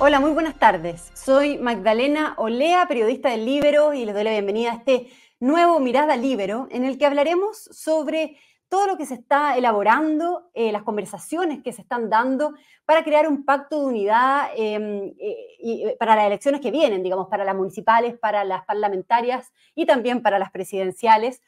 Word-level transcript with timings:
Hola, 0.00 0.20
muy 0.20 0.30
buenas 0.30 0.56
tardes. 0.56 1.10
Soy 1.12 1.58
Magdalena 1.58 2.34
Olea, 2.36 2.86
periodista 2.86 3.30
del 3.30 3.44
Libero, 3.44 3.92
y 3.94 4.04
les 4.04 4.14
doy 4.14 4.22
la 4.22 4.30
bienvenida 4.30 4.70
a 4.70 4.74
este 4.76 5.08
nuevo 5.40 5.80
Mirada 5.80 6.16
Libero, 6.16 6.68
en 6.70 6.84
el 6.84 6.98
que 6.98 7.06
hablaremos 7.06 7.56
sobre 7.72 8.36
todo 8.68 8.86
lo 8.86 8.96
que 8.96 9.06
se 9.06 9.14
está 9.14 9.56
elaborando, 9.56 10.50
eh, 10.54 10.70
las 10.70 10.84
conversaciones 10.84 11.64
que 11.64 11.72
se 11.72 11.82
están 11.82 12.10
dando 12.10 12.54
para 12.84 13.02
crear 13.02 13.26
un 13.26 13.44
pacto 13.44 13.80
de 13.80 13.86
unidad 13.86 14.50
em, 14.54 15.14
eh, 15.18 15.36
eh, 15.64 15.96
para 15.98 16.14
las 16.14 16.26
elecciones 16.26 16.60
que 16.60 16.70
vienen, 16.70 17.02
digamos, 17.02 17.26
para 17.26 17.44
las 17.44 17.56
municipales, 17.56 18.16
para 18.16 18.44
las 18.44 18.64
parlamentarias 18.66 19.52
y 19.74 19.84
también 19.84 20.22
para 20.22 20.38
las 20.38 20.52
presidenciales. 20.52 21.42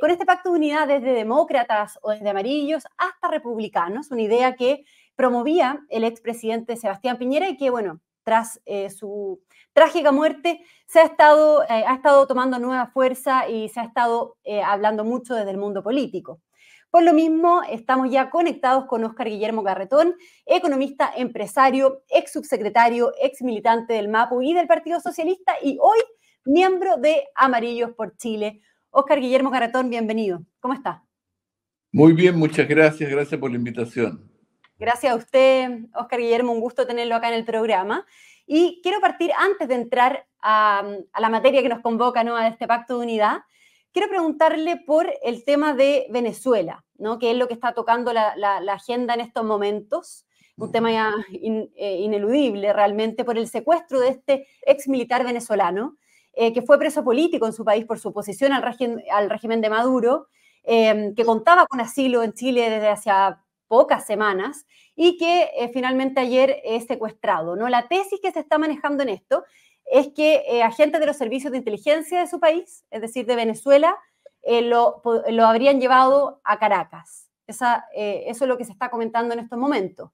con 0.00 0.10
este 0.10 0.26
pacto 0.26 0.50
de 0.50 0.56
unidad 0.56 0.88
desde 0.88 1.12
demócratas 1.12 1.98
o 2.02 2.10
desde 2.10 2.28
amarillos 2.28 2.84
hasta 2.96 3.28
republicanos, 3.28 4.10
una 4.10 4.22
idea 4.22 4.56
que 4.56 4.84
promovía 5.18 5.84
el 5.88 6.04
expresidente 6.04 6.76
Sebastián 6.76 7.18
Piñera 7.18 7.48
y 7.48 7.56
que, 7.56 7.70
bueno, 7.70 8.00
tras 8.22 8.60
eh, 8.66 8.88
su 8.88 9.42
trágica 9.72 10.12
muerte, 10.12 10.60
se 10.86 11.00
ha 11.00 11.02
estado, 11.02 11.64
eh, 11.64 11.82
ha 11.84 11.94
estado 11.94 12.24
tomando 12.28 12.60
nueva 12.60 12.86
fuerza 12.86 13.48
y 13.48 13.68
se 13.68 13.80
ha 13.80 13.82
estado 13.82 14.36
eh, 14.44 14.62
hablando 14.62 15.04
mucho 15.04 15.34
desde 15.34 15.50
el 15.50 15.58
mundo 15.58 15.82
político. 15.82 16.40
Por 16.90 17.02
lo 17.02 17.12
mismo, 17.12 17.62
estamos 17.68 18.12
ya 18.12 18.30
conectados 18.30 18.84
con 18.84 19.02
Óscar 19.02 19.28
Guillermo 19.28 19.64
Garretón, 19.64 20.14
economista, 20.46 21.10
empresario, 21.16 22.04
ex 22.08 22.32
subsecretario, 22.32 23.12
ex 23.20 23.42
militante 23.42 23.94
del 23.94 24.08
MAPU 24.08 24.40
y 24.42 24.54
del 24.54 24.68
Partido 24.68 25.00
Socialista 25.00 25.54
y 25.60 25.78
hoy 25.80 25.98
miembro 26.44 26.96
de 26.96 27.24
Amarillos 27.34 27.90
por 27.90 28.16
Chile. 28.16 28.60
Óscar 28.90 29.18
Guillermo 29.20 29.50
Garretón, 29.50 29.90
bienvenido. 29.90 30.44
¿Cómo 30.60 30.74
está? 30.74 31.02
Muy 31.90 32.12
bien, 32.12 32.38
muchas 32.38 32.68
gracias. 32.68 33.10
Gracias 33.10 33.40
por 33.40 33.50
la 33.50 33.56
invitación. 33.56 34.37
Gracias 34.78 35.12
a 35.12 35.16
usted, 35.16 35.86
Oscar 35.92 36.20
Guillermo, 36.20 36.52
un 36.52 36.60
gusto 36.60 36.86
tenerlo 36.86 37.16
acá 37.16 37.28
en 37.28 37.34
el 37.34 37.44
programa. 37.44 38.06
Y 38.46 38.80
quiero 38.80 39.00
partir, 39.00 39.32
antes 39.36 39.66
de 39.66 39.74
entrar 39.74 40.28
a, 40.40 40.84
la 41.18 41.28
materia 41.28 41.62
que 41.62 41.68
nos 41.68 41.80
convoca 41.80 42.22
¿no? 42.22 42.36
a 42.36 42.46
este 42.46 42.68
pacto 42.68 42.96
de 42.96 43.04
unidad, 43.04 43.38
quiero 43.92 44.08
preguntarle 44.08 44.76
por 44.76 45.12
el 45.24 45.44
tema 45.44 45.74
de 45.74 46.06
Venezuela, 46.10 46.84
¿no? 46.96 47.18
que 47.18 47.32
es 47.32 47.36
lo 47.36 47.48
que 47.48 47.54
está 47.54 47.74
tocando 47.74 48.12
la, 48.12 48.32
agenda 48.72 49.14
en 49.14 49.20
estos 49.20 49.44
momentos, 49.44 50.26
un 50.56 50.70
tema 50.70 50.92
ya 50.92 51.12
eh, 51.32 51.98
ineludible 52.00 52.72
realmente, 52.72 53.24
por 53.24 53.36
el 53.36 53.48
secuestro 53.48 53.98
de 53.98 54.10
este 54.10 54.46
ex 54.64 54.86
militar 54.86 55.24
venezolano, 55.24 55.96
eh, 56.34 56.52
que 56.52 56.62
fue 56.62 56.78
preso 56.78 57.02
político 57.02 57.46
en 57.46 57.52
su 57.52 57.64
país 57.64 57.84
por 57.84 57.98
su 57.98 58.10
oposición 58.10 58.52
al, 58.52 58.62
régimen 58.62 59.60
de 59.60 59.70
Maduro, 59.70 60.28
eh, 60.62 61.12
que 61.16 61.24
contaba 61.24 61.66
con 61.66 61.80
asilo 61.80 62.22
en 62.22 62.32
Chile 62.32 62.70
desde 62.70 62.88
hace 62.88 63.10
pocas 63.68 64.06
semanas 64.06 64.66
y 64.96 65.16
que 65.16 65.50
eh, 65.56 65.70
finalmente 65.72 66.20
ayer 66.20 66.60
es 66.64 66.86
secuestrado. 66.86 67.54
¿no? 67.54 67.68
La 67.68 67.86
tesis 67.86 68.18
que 68.20 68.32
se 68.32 68.40
está 68.40 68.58
manejando 68.58 69.02
en 69.02 69.10
esto 69.10 69.44
es 69.84 70.08
que 70.08 70.42
eh, 70.48 70.62
agentes 70.62 71.00
de 71.00 71.06
los 71.06 71.16
servicios 71.16 71.52
de 71.52 71.58
inteligencia 71.58 72.20
de 72.20 72.26
su 72.26 72.40
país, 72.40 72.84
es 72.90 73.00
decir, 73.00 73.26
de 73.26 73.36
Venezuela, 73.36 73.96
eh, 74.42 74.62
lo, 74.62 75.02
lo, 75.28 75.46
habrían 75.46 75.80
llevado 75.80 76.40
a 76.44 76.58
Caracas. 76.58 77.28
Esa, 77.46 77.86
eso 77.94 78.44
es 78.44 78.48
lo 78.48 78.58
que 78.58 78.64
se 78.64 78.72
está 78.72 78.90
comentando 78.90 79.32
en 79.32 79.40
estos 79.40 79.58
momentos. 79.58 80.10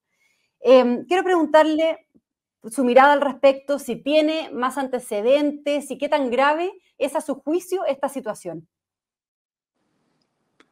Em, 0.60 1.04
quiero 1.06 1.24
preguntarle 1.24 2.06
su 2.70 2.84
mirada 2.84 3.12
al 3.12 3.20
respecto, 3.20 3.78
si 3.78 3.96
tiene 3.96 4.50
más 4.50 4.78
antecedentes 4.78 5.90
y 5.90 5.98
qué 5.98 6.08
tan 6.08 6.30
grave 6.30 6.72
es 6.96 7.16
a 7.16 7.20
su 7.20 7.34
juicio 7.34 7.84
esta 7.86 8.08
situación. 8.08 8.68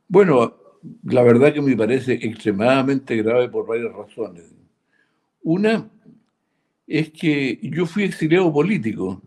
Bueno, 0.08 0.61
la 1.04 1.22
verdad 1.22 1.52
que 1.52 1.62
me 1.62 1.76
parece 1.76 2.14
extremadamente 2.14 3.16
grave 3.16 3.48
por 3.48 3.66
varias 3.66 3.92
razones. 3.92 4.44
Una 5.42 5.90
es 6.86 7.10
que 7.10 7.58
yo 7.62 7.86
fui 7.86 8.04
exiliado 8.04 8.52
político 8.52 9.22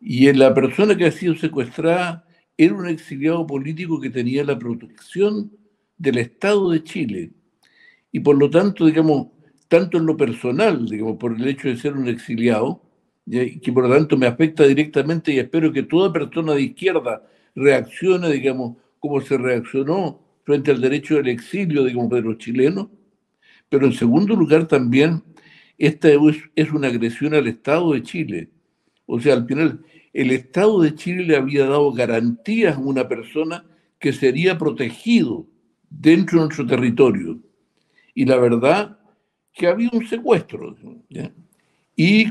y 0.00 0.32
la 0.32 0.52
persona 0.54 0.96
que 0.96 1.06
ha 1.06 1.12
sido 1.12 1.34
secuestrada 1.36 2.26
era 2.56 2.74
un 2.74 2.88
exiliado 2.88 3.46
político 3.46 4.00
que 4.00 4.10
tenía 4.10 4.44
la 4.44 4.58
protección 4.58 5.52
del 5.96 6.18
Estado 6.18 6.70
de 6.70 6.82
Chile. 6.82 7.30
Y 8.10 8.20
por 8.20 8.36
lo 8.36 8.50
tanto, 8.50 8.86
digamos, 8.86 9.28
tanto 9.68 9.98
en 9.98 10.06
lo 10.06 10.16
personal, 10.16 10.86
digamos, 10.86 11.16
por 11.16 11.34
el 11.34 11.46
hecho 11.46 11.68
de 11.68 11.76
ser 11.76 11.94
un 11.94 12.08
exiliado, 12.08 12.82
que 13.30 13.72
por 13.72 13.88
lo 13.88 13.94
tanto 13.94 14.16
me 14.16 14.26
afecta 14.26 14.64
directamente 14.64 15.32
y 15.32 15.38
espero 15.38 15.72
que 15.72 15.84
toda 15.84 16.12
persona 16.12 16.54
de 16.54 16.62
izquierda 16.62 17.22
reaccione, 17.54 18.30
digamos, 18.30 18.76
como 18.98 19.20
se 19.20 19.38
reaccionó 19.38 20.20
frente 20.44 20.70
al 20.70 20.80
derecho 20.80 21.16
del 21.16 21.28
exilio, 21.28 21.84
de 21.84 22.22
los 22.22 22.38
chilenos, 22.38 22.88
pero 23.68 23.86
en 23.86 23.92
segundo 23.92 24.34
lugar 24.34 24.66
también 24.66 25.22
esta 25.78 26.08
es 26.54 26.70
una 26.72 26.88
agresión 26.88 27.34
al 27.34 27.46
Estado 27.46 27.92
de 27.92 28.02
Chile. 28.02 28.50
O 29.06 29.18
sea, 29.18 29.34
al 29.34 29.46
final, 29.46 29.84
el 30.12 30.30
Estado 30.30 30.80
de 30.80 30.94
Chile 30.94 31.24
le 31.24 31.36
había 31.36 31.66
dado 31.66 31.92
garantías 31.92 32.76
a 32.76 32.80
una 32.80 33.08
persona 33.08 33.64
que 33.98 34.12
sería 34.12 34.58
protegido 34.58 35.46
dentro 35.88 36.38
de 36.38 36.46
nuestro 36.46 36.66
territorio. 36.66 37.40
Y 38.14 38.24
la 38.26 38.36
verdad 38.36 38.98
que 39.52 39.66
había 39.66 39.90
un 39.92 40.06
secuestro. 40.06 40.76
Y 41.96 42.26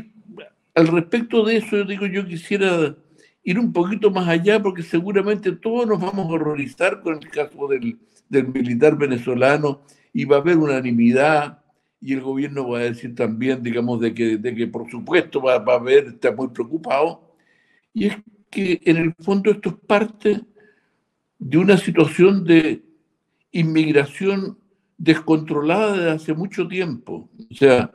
al 0.76 0.88
respecto 0.88 1.44
de 1.44 1.58
eso, 1.58 1.78
yo 1.78 1.86
digo, 1.86 2.06
yo 2.06 2.26
quisiera 2.26 2.96
ir 3.44 3.60
un 3.60 3.74
poquito 3.74 4.12
más 4.12 4.28
allá 4.28 4.62
porque 4.62 4.84
seguramente 4.84 5.52
todos 5.54 5.88
nos 5.88 6.00
vamos 6.00 6.28
a 6.28 6.34
horrorizar 6.34 7.02
con 7.02 7.16
el 7.16 7.30
caso 7.30 7.68
del, 7.68 7.98
del 8.30 8.48
militar 8.48 8.98
venezolano 8.98 9.82
y 10.14 10.26
va 10.26 10.38
a 10.38 10.40
haber 10.40 10.58
unanimidad 10.58 11.60
y 12.02 12.14
el 12.14 12.22
gobierno 12.22 12.68
va 12.68 12.80
a 12.80 12.84
decir 12.84 13.14
también, 13.14 13.62
digamos, 13.62 14.00
de 14.02 14.14
que, 14.14 14.38
de 14.38 14.56
que 14.56 14.68
por 14.68 14.90
supuesto 14.90 15.42
va, 15.42 15.60
va 15.60 15.74
a 15.74 15.78
haber, 15.78 16.08
está 16.08 16.32
muy 16.32 16.48
preocupado. 16.48 17.36
Y 17.94 18.08
es 18.08 18.18
que 18.50 18.82
en 18.86 18.98
el 18.98 19.14
fondo 19.20 19.52
esto 19.52 19.70
es 19.70 19.76
parte 19.86 20.42
de 21.38 21.58
una 21.58 21.78
situación 21.78 22.44
de 22.44 22.84
inmigración 23.52 24.58
descontrolada 24.98 25.94
desde 25.94 26.12
hace 26.12 26.34
mucho 26.34 26.68
tiempo. 26.68 27.30
O 27.52 27.56
sea, 27.56 27.92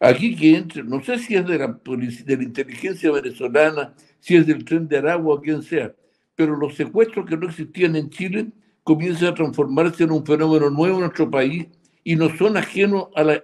aquí 0.00 0.36
que 0.36 0.56
entre, 0.56 0.82
no 0.82 1.02
sé 1.02 1.18
si 1.18 1.34
es 1.34 1.46
de 1.46 1.58
la, 1.58 1.80
de 1.84 2.36
la 2.36 2.42
inteligencia 2.42 3.10
venezolana, 3.10 3.94
si 4.20 4.36
es 4.36 4.46
del 4.46 4.64
tren 4.64 4.88
de 4.88 4.98
Aragua 4.98 5.36
o 5.36 5.40
quien 5.40 5.62
sea, 5.62 5.94
pero 6.34 6.56
los 6.56 6.74
secuestros 6.74 7.26
que 7.26 7.36
no 7.36 7.48
existían 7.48 7.96
en 7.96 8.10
Chile 8.10 8.48
comienzan 8.82 9.28
a 9.28 9.34
transformarse 9.34 10.04
en 10.04 10.12
un 10.12 10.24
fenómeno 10.24 10.70
nuevo 10.70 10.96
en 10.96 11.00
nuestro 11.00 11.30
país 11.30 11.66
y 12.04 12.14
no 12.14 12.28
son 12.36 12.56
ajenos 12.56 13.08
a 13.16 13.24
la, 13.24 13.42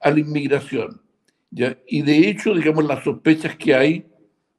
a 0.00 0.10
la 0.10 0.20
inmigración. 0.20 1.00
¿ya? 1.50 1.76
Y 1.86 2.02
de 2.02 2.28
hecho, 2.28 2.54
digamos, 2.54 2.84
las 2.84 3.04
sospechas 3.04 3.56
que 3.56 3.74
hay 3.74 4.06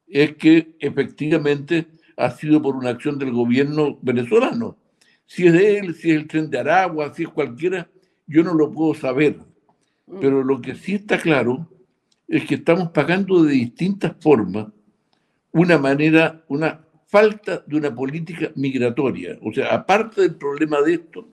es 0.06 0.36
que 0.36 0.74
efectivamente 0.78 1.86
ha 2.16 2.30
sido 2.30 2.62
por 2.62 2.76
una 2.76 2.90
acción 2.90 3.18
del 3.18 3.32
gobierno 3.32 3.98
venezolano. 4.02 4.78
Si 5.26 5.46
es 5.46 5.52
de 5.52 5.78
él, 5.78 5.94
si 5.94 6.10
es 6.10 6.16
el 6.16 6.28
tren 6.28 6.50
de 6.50 6.58
Aragua, 6.58 7.12
si 7.14 7.24
es 7.24 7.28
cualquiera, 7.28 7.88
yo 8.26 8.42
no 8.42 8.54
lo 8.54 8.70
puedo 8.70 8.94
saber. 8.94 9.38
Mm. 10.06 10.20
Pero 10.20 10.44
lo 10.44 10.60
que 10.60 10.74
sí 10.74 10.94
está 10.94 11.18
claro 11.18 11.68
es 12.28 12.44
que 12.44 12.56
estamos 12.56 12.90
pagando 12.90 13.42
de 13.42 13.52
distintas 13.52 14.14
formas 14.20 14.66
una 15.52 15.78
manera, 15.78 16.42
una 16.48 16.80
falta 17.06 17.62
de 17.66 17.76
una 17.76 17.94
política 17.94 18.50
migratoria. 18.56 19.38
O 19.42 19.52
sea, 19.52 19.74
aparte 19.74 20.22
del 20.22 20.34
problema 20.36 20.80
de 20.80 20.94
esto, 20.94 21.28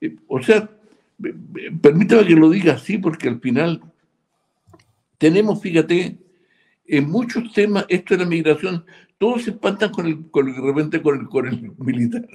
eh, 0.00 0.16
o 0.26 0.42
sea, 0.42 0.68
permítame 1.82 2.26
que 2.26 2.34
lo 2.34 2.50
diga 2.50 2.74
así 2.74 2.98
porque 2.98 3.28
al 3.28 3.40
final 3.40 3.82
tenemos, 5.18 5.60
fíjate, 5.60 6.16
en 6.86 7.10
muchos 7.10 7.52
temas, 7.52 7.84
esto 7.88 8.16
de 8.16 8.24
la 8.24 8.30
migración, 8.30 8.84
todos 9.18 9.42
se 9.42 9.50
espantan 9.50 9.90
con 9.90 10.06
el, 10.06 10.30
con 10.30 10.46
de 10.46 10.60
repente 10.60 11.02
con 11.02 11.20
el, 11.20 11.26
con 11.26 11.46
el 11.46 11.72
militar. 11.78 12.26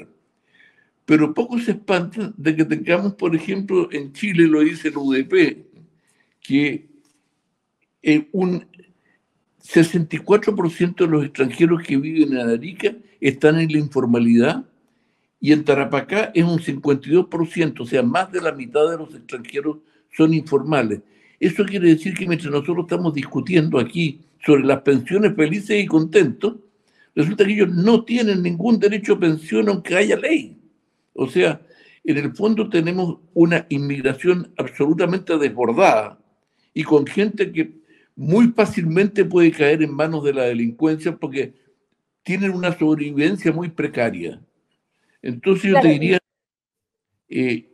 Pero 1.06 1.34
pocos 1.34 1.66
se 1.66 1.72
espantan 1.72 2.34
de 2.38 2.56
que 2.56 2.66
tengamos, 2.66 3.16
por 3.16 3.36
ejemplo, 3.36 3.90
en 3.92 4.14
Chile, 4.14 4.48
lo 4.48 4.62
dice 4.62 4.90
el 4.90 4.98
UDP, 4.98 5.66
que 6.42 6.88
eh, 8.04 8.28
un 8.32 8.66
64% 9.64 10.96
de 10.96 11.08
los 11.08 11.24
extranjeros 11.24 11.82
que 11.84 11.98
viven 11.98 12.38
en 12.38 12.50
Arica 12.50 12.94
están 13.22 13.60
en 13.60 13.72
la 13.72 13.80
informalidad 13.80 14.66
y 15.40 15.52
en 15.52 15.64
Tarapacá 15.64 16.32
es 16.34 16.44
un 16.44 16.60
52%, 16.60 17.80
o 17.82 17.86
sea, 17.86 18.04
más 18.04 18.32
de 18.32 18.42
la 18.42 18.52
mitad 18.52 18.90
de 18.90 18.98
los 18.98 19.14
extranjeros 19.14 19.78
son 20.16 20.34
informales. 20.34 21.02
Eso 21.40 21.66
quiere 21.66 21.90
decir 21.90 22.14
que 22.14 22.28
mientras 22.28 22.52
nosotros 22.52 22.86
estamos 22.86 23.14
discutiendo 23.14 23.80
aquí 23.80 24.22
sobre 24.46 24.64
las 24.64 24.82
pensiones 24.82 25.36
felices 25.36 25.84
y 25.84 25.86
contentos, 25.86 26.56
resulta 27.16 27.46
que 27.46 27.54
ellos 27.54 27.70
no 27.70 28.04
tienen 28.04 28.42
ningún 28.42 28.80
derecho 28.80 29.14
a 29.14 29.20
pensión 29.20 29.68
aunque 29.70 29.96
haya 29.96 30.16
ley. 30.18 30.58
O 31.14 31.28
sea, 31.28 31.62
en 32.04 32.18
el 32.18 32.34
fondo 32.34 32.70
tenemos 32.70 33.18
una 33.34 33.66
inmigración 33.70 34.52
absolutamente 34.58 35.38
desbordada 35.38 36.20
y 36.74 36.84
con 36.84 37.06
gente 37.06 37.52
que 37.52 37.83
muy 38.16 38.48
fácilmente 38.50 39.26
puede 39.26 39.52
caer 39.52 39.84
en 39.84 39.94
manos 39.94 40.24
de 40.24 40.34
la 40.34 40.44
delincuencia 40.44 41.16
porque 41.16 41.54
tienen 42.24 42.52
una 42.52 42.78
sobrevivencia 42.78 43.52
muy 43.52 43.70
precaria. 43.70 44.42
Entonces 45.22 45.72
yo 45.72 45.80
te 45.80 45.88
diría, 45.88 46.20
eh, 47.30 47.70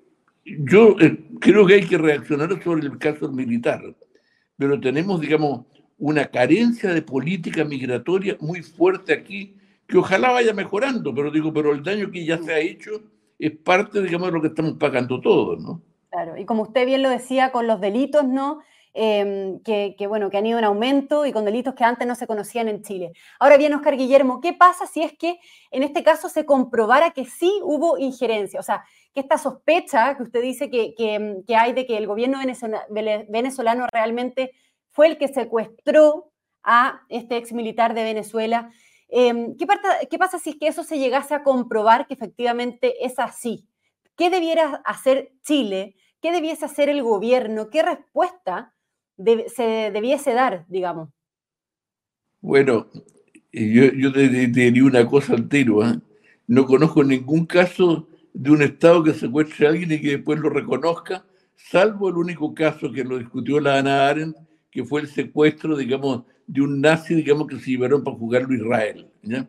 yo 0.46 0.96
eh, 1.00 1.18
creo 1.40 1.66
que 1.66 1.76
hay 1.76 1.86
que 1.86 1.98
reaccionar 1.98 2.62
sobre 2.64 2.88
el 2.88 2.98
caso 2.98 3.32
militar, 3.32 3.96
pero 4.58 4.80
tenemos, 4.80 5.20
digamos, 5.22 5.66
una 5.98 6.26
carencia 6.26 6.94
de 6.94 7.02
política 7.02 7.66
migratoria 7.66 8.38
muy 8.40 8.62
fuerte 8.62 9.14
aquí, 9.14 9.56
que 9.88 9.98
ojalá 9.98 10.32
vaya 10.32 10.54
mejorando, 10.54 11.14
pero 11.14 11.32
digo, 11.32 11.52
pero 11.52 11.74
el 11.74 11.84
daño 11.84 12.12
que 12.12 12.26
ya 12.26 12.38
se 12.38 12.54
ha 12.54 12.60
hecho 12.60 13.02
es 13.38 13.52
parte, 13.52 14.02
digamos, 14.02 14.28
de 14.28 14.34
lo 14.34 14.42
que 14.42 14.48
estamos 14.48 14.74
pagando 14.74 15.20
todos, 15.20 15.60
¿no? 15.62 15.82
Claro, 16.12 16.38
y 16.38 16.46
como 16.46 16.64
usted 16.64 16.86
bien 16.86 17.04
lo 17.04 17.10
decía, 17.10 17.52
con 17.52 17.68
los 17.68 17.82
delitos, 17.82 18.28
¿no? 18.28 18.62
Em, 18.94 19.62
que, 19.62 19.96
bueno, 20.08 20.32
que 20.32 20.38
han 20.38 20.48
ido 20.48 20.58
en 20.58 20.66
aumento 20.66 21.26
y 21.26 21.32
con 21.32 21.46
delitos 21.46 21.76
que 21.76 21.84
antes 21.84 22.08
no 22.08 22.16
se 22.16 22.26
conocían 22.26 22.68
en 22.68 22.82
Chile. 22.82 23.12
Ahora 23.40 23.58
bien, 23.58 23.74
Oscar 23.74 23.96
Guillermo, 23.96 24.42
¿qué 24.42 24.54
pasa 24.54 24.88
si 24.88 25.04
es 25.04 25.16
que 25.16 25.40
en 25.70 25.84
este 25.84 26.04
caso 26.04 26.28
se 26.28 26.46
comprobara 26.46 27.12
que 27.12 27.26
sí 27.26 27.54
hubo 27.64 28.00
injerencia? 28.00 28.60
O 28.60 28.64
sea, 28.64 28.84
que 29.14 29.20
esta 29.20 29.38
sospecha 29.38 30.18
que 30.18 30.24
usted 30.24 30.42
dice 30.42 30.72
que, 30.72 30.96
que 30.96 31.56
hay 31.56 31.74
de 31.74 31.86
que 31.86 31.98
el 31.98 32.08
gobierno 32.08 32.40
venezolano 33.30 33.88
realmente 33.94 34.52
fue 34.90 35.08
el 35.08 35.18
que 35.20 35.28
secuestró 35.28 36.32
a 36.64 37.02
este 37.10 37.38
ex 37.38 37.54
militar 37.54 37.94
de 37.94 38.04
Venezuela. 38.04 38.72
Em, 39.08 39.56
¿qué, 39.56 39.68
¿Qué 40.10 40.18
pasa 40.18 40.40
si 40.40 40.52
es 40.52 40.56
que 40.58 40.68
eso 40.68 40.84
se 40.84 40.98
llegase 40.98 41.36
a 41.36 41.44
comprobar 41.44 42.08
que 42.08 42.16
efectivamente 42.16 43.06
es 43.06 43.20
así? 43.20 43.68
¿Qué 44.16 44.32
debiera 44.32 44.82
hacer 44.84 45.32
Chile? 45.44 45.96
¿Qué 46.22 46.32
debiese 46.32 46.66
hacer 46.66 46.90
el 46.90 47.04
gobierno? 47.04 47.70
¿Qué 47.70 47.84
respuesta 47.84 48.74
se 49.48 49.92
debiese 49.92 50.34
dar, 50.34 50.66
digamos? 50.68 51.10
Bueno, 52.42 52.88
yo, 53.52 53.92
yo 53.94 54.14
te, 54.14 54.30
diría 54.30 54.84
una 54.84 55.06
cosa 55.06 55.34
antigua. 55.34 55.92
¿eh? 55.92 56.00
No 56.48 56.66
conozco 56.66 57.04
ningún 57.04 57.46
caso 57.46 58.08
de 58.34 58.52
un 58.52 58.62
Estado 58.62 59.04
que 59.04 59.14
secuestre 59.14 59.66
a 59.66 59.70
alguien 59.70 59.92
y 59.92 60.02
que 60.02 60.18
después 60.18 60.40
lo 60.40 60.50
reconozca, 60.50 61.26
salvo 61.56 62.10
el 62.10 62.16
único 62.16 62.54
caso 62.54 62.92
que 62.92 63.04
lo 63.04 63.18
discutió 63.18 63.60
la 63.60 63.80
Ana 63.80 64.08
Arendt, 64.08 64.38
que 64.72 64.84
fue 64.84 65.02
el 65.02 65.08
secuestro, 65.08 65.76
digamos, 65.76 66.24
de 66.48 66.62
un 66.62 66.80
nazi, 66.80 67.16
digamos, 67.16 67.48
que 67.48 67.60
se 67.60 67.72
llevaron 67.72 68.04
para 68.04 68.18
jugarlo 68.18 68.54
Israel. 68.54 69.08
¿ya? 69.22 69.48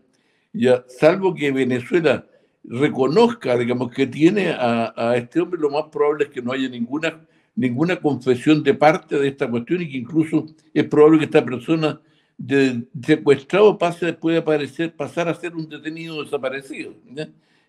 Ya, 0.52 0.84
salvo 0.88 1.34
que 1.34 1.52
Venezuela 1.52 2.26
reconozca, 2.64 3.56
digamos, 3.56 3.90
que 3.92 4.06
tiene 4.06 4.50
a, 4.50 4.92
a, 4.96 5.16
este 5.16 5.40
hombre, 5.40 5.60
lo 5.60 5.70
más 5.70 5.84
probable 5.90 6.24
es 6.24 6.30
que 6.30 6.42
no 6.42 6.52
haya 6.52 6.68
ninguna, 6.68 7.26
ninguna 7.60 8.00
confesión 8.00 8.62
de 8.62 8.72
parte 8.72 9.18
de 9.18 9.28
esta 9.28 9.50
cuestión 9.50 9.82
y 9.82 9.90
que 9.90 9.98
incluso 9.98 10.46
es 10.72 10.84
probable 10.86 11.18
que 11.18 11.24
esta 11.26 11.44
persona 11.44 12.00
de, 12.38 12.88
secuestrado 13.04 13.76
pase, 13.76 14.14
puede 14.14 14.38
aparecer, 14.38 14.96
pasar 14.96 15.28
a 15.28 15.34
ser 15.34 15.54
un 15.54 15.68
detenido 15.68 16.24
desaparecido. 16.24 16.94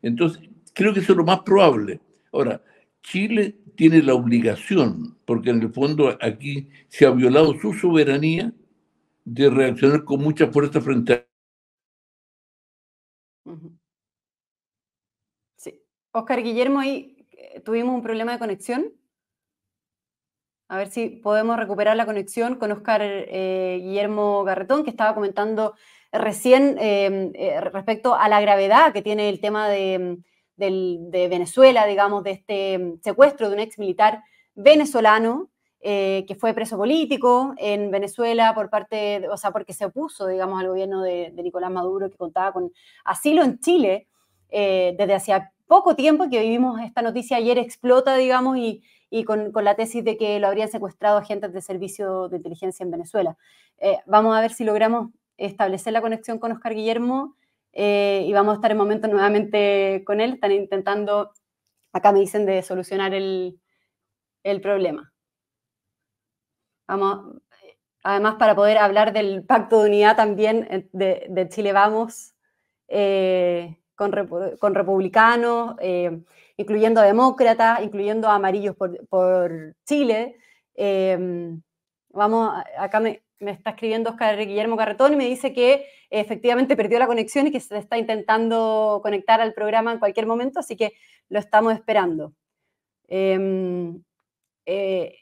Entonces, 0.02 0.50
creo 0.74 0.94
que 0.94 1.02
eso 1.02 1.12
es 1.12 1.18
lo 1.18 1.26
más 1.26 1.42
probable. 1.42 2.00
Ahora, 2.32 2.64
Chile 3.04 3.58
tiene 3.76 4.02
la 4.02 4.14
obligación, 4.14 5.18
porque 5.26 5.50
en 5.50 5.62
el 5.62 5.74
fondo 5.74 6.18
aquí 6.22 6.70
se 6.88 7.06
ha 7.06 7.12
violado 7.12 7.54
su 7.60 7.74
soberanía, 7.74 8.54
de 9.26 9.50
reaccionar 9.50 10.06
con 10.06 10.22
mucha 10.22 10.48
fuerza 10.48 10.80
frente 10.80 11.14
a 11.14 11.26
Oscar 16.14 16.42
Guillermo, 16.42 16.80
ahí 16.80 17.28
eh, 17.32 17.60
tuvimos 17.60 17.94
un 17.94 18.02
problema 18.02 18.32
de 18.32 18.40
conexión. 18.40 19.01
A 20.72 20.78
ver 20.78 20.90
si 20.90 21.10
podemos 21.10 21.58
recuperar 21.58 21.98
la 21.98 22.06
conexión 22.06 22.56
con 22.56 22.72
Oscar 22.72 23.02
eh, 23.04 23.80
Guillermo 23.82 24.46
Garretón, 24.46 24.86
que 24.86 24.90
estaba 24.90 25.14
comentando 25.14 25.76
recién 26.14 26.78
em, 26.80 27.34
eh, 27.36 27.60
respecto 27.60 28.16
a 28.16 28.30
la 28.30 28.40
gravedad 28.40 28.94
que 28.94 29.02
tiene 29.02 29.28
el 29.28 29.42
tema 29.42 29.68
de, 29.68 30.18
Venezuela, 30.58 31.86
digamos, 31.86 32.24
de 32.24 32.32
este 32.32 32.96
secuestro 33.04 33.50
de 33.50 33.56
un 33.56 33.60
ex 33.60 33.80
militar 33.80 34.24
venezolano 34.56 35.50
que 35.82 36.38
fue 36.40 36.54
preso 36.54 36.78
político 36.78 37.54
en 37.58 37.92
Venezuela 37.92 38.54
por 38.54 38.70
parte, 38.70 39.28
o 39.28 39.36
sea, 39.36 39.52
porque 39.52 39.74
se 39.74 39.86
opuso, 39.86 40.28
digamos, 40.28 40.62
al 40.62 40.70
gobierno 40.70 41.02
de, 41.02 41.32
Nicolás 41.32 41.72
Maduro, 41.72 42.10
que 42.10 42.16
contaba 42.16 42.54
con 42.54 42.72
asilo 43.04 43.44
en 43.44 43.60
Chile 43.60 44.08
desde 44.50 45.16
hacía 45.16 45.52
poco 45.72 45.96
tiempo 45.96 46.30
que 46.30 46.42
vivimos 46.42 46.82
esta 46.82 47.02
noticia 47.02 47.38
ayer 47.38 47.58
explota, 47.58 48.18
digamos, 48.18 48.58
y, 48.58 48.84
con, 49.24 49.54
la 49.64 49.76
tesis 49.78 50.04
de 50.04 50.18
que 50.18 50.38
lo 50.38 50.48
habrían 50.48 50.68
secuestrado 50.68 51.18
agentes 51.18 51.54
de 51.54 51.62
servicio 51.62 52.28
de 52.28 52.36
inteligencia 52.36 52.84
en 52.84 52.92
Venezuela. 52.92 53.38
Eh, 53.78 54.00
vamos 54.06 54.36
a 54.36 54.42
ver 54.42 54.52
si 54.52 54.66
logramos 54.66 55.12
establecer 55.38 55.94
la 55.94 56.02
conexión 56.02 56.40
con 56.40 56.52
Oscar 56.52 56.76
Guillermo 56.76 57.38
eh, 57.72 58.26
y 58.28 58.34
vamos 58.34 58.52
a 58.52 58.56
estar 58.56 58.70
en 58.70 58.80
momento 58.80 59.08
nuevamente 59.08 60.04
con 60.06 60.20
él. 60.20 60.34
Están 60.34 60.52
intentando, 60.52 61.32
acá 61.94 62.12
me 62.12 62.20
dicen, 62.20 62.46
de 62.46 62.64
solucionar 62.64 63.14
el, 63.14 63.58
problema. 64.62 65.14
Vamos, 66.86 67.38
además, 68.04 68.36
para 68.38 68.56
poder 68.56 68.78
hablar 68.78 69.14
del 69.14 69.46
pacto 69.46 69.84
de 69.84 69.88
unidad 69.88 70.18
también 70.18 70.68
eh, 70.70 70.90
de, 70.92 71.48
Chile 71.48 71.72
Vamos 71.72 72.34
con, 73.96 74.12
republicanos, 74.76 75.76
eh, 75.80 76.22
incluyendo 76.58 77.02
a 77.02 77.06
demócratas, 77.06 77.82
incluyendo 77.84 78.28
a 78.28 78.36
amarillos 78.36 78.76
por, 78.76 79.76
Chile. 79.86 80.38
Em, 80.76 81.62
vamos, 82.10 82.52
acá 82.78 83.00
me, 83.00 83.22
está 83.40 83.72
escribiendo 83.72 84.12
Oscar 84.12 84.38
Guillermo 84.38 84.78
Carretón 84.78 85.14
y 85.14 85.16
me 85.16 85.28
dice 85.28 85.54
que 85.54 85.86
efectivamente 86.10 86.76
perdió 86.76 87.00
la 87.00 87.08
conexión 87.08 87.48
y 87.48 87.52
que 87.52 87.60
se 87.60 87.78
está 87.78 87.98
intentando 87.98 89.00
conectar 89.04 89.42
al 89.42 89.54
programa 89.54 89.92
en 89.92 90.00
cualquier 90.00 90.26
momento, 90.26 90.60
así 90.60 90.76
que 90.76 90.94
lo 91.30 91.40
estamos 91.40 91.74
esperando. 91.74 92.34
Em, 93.08 94.02
eh, 94.66 95.18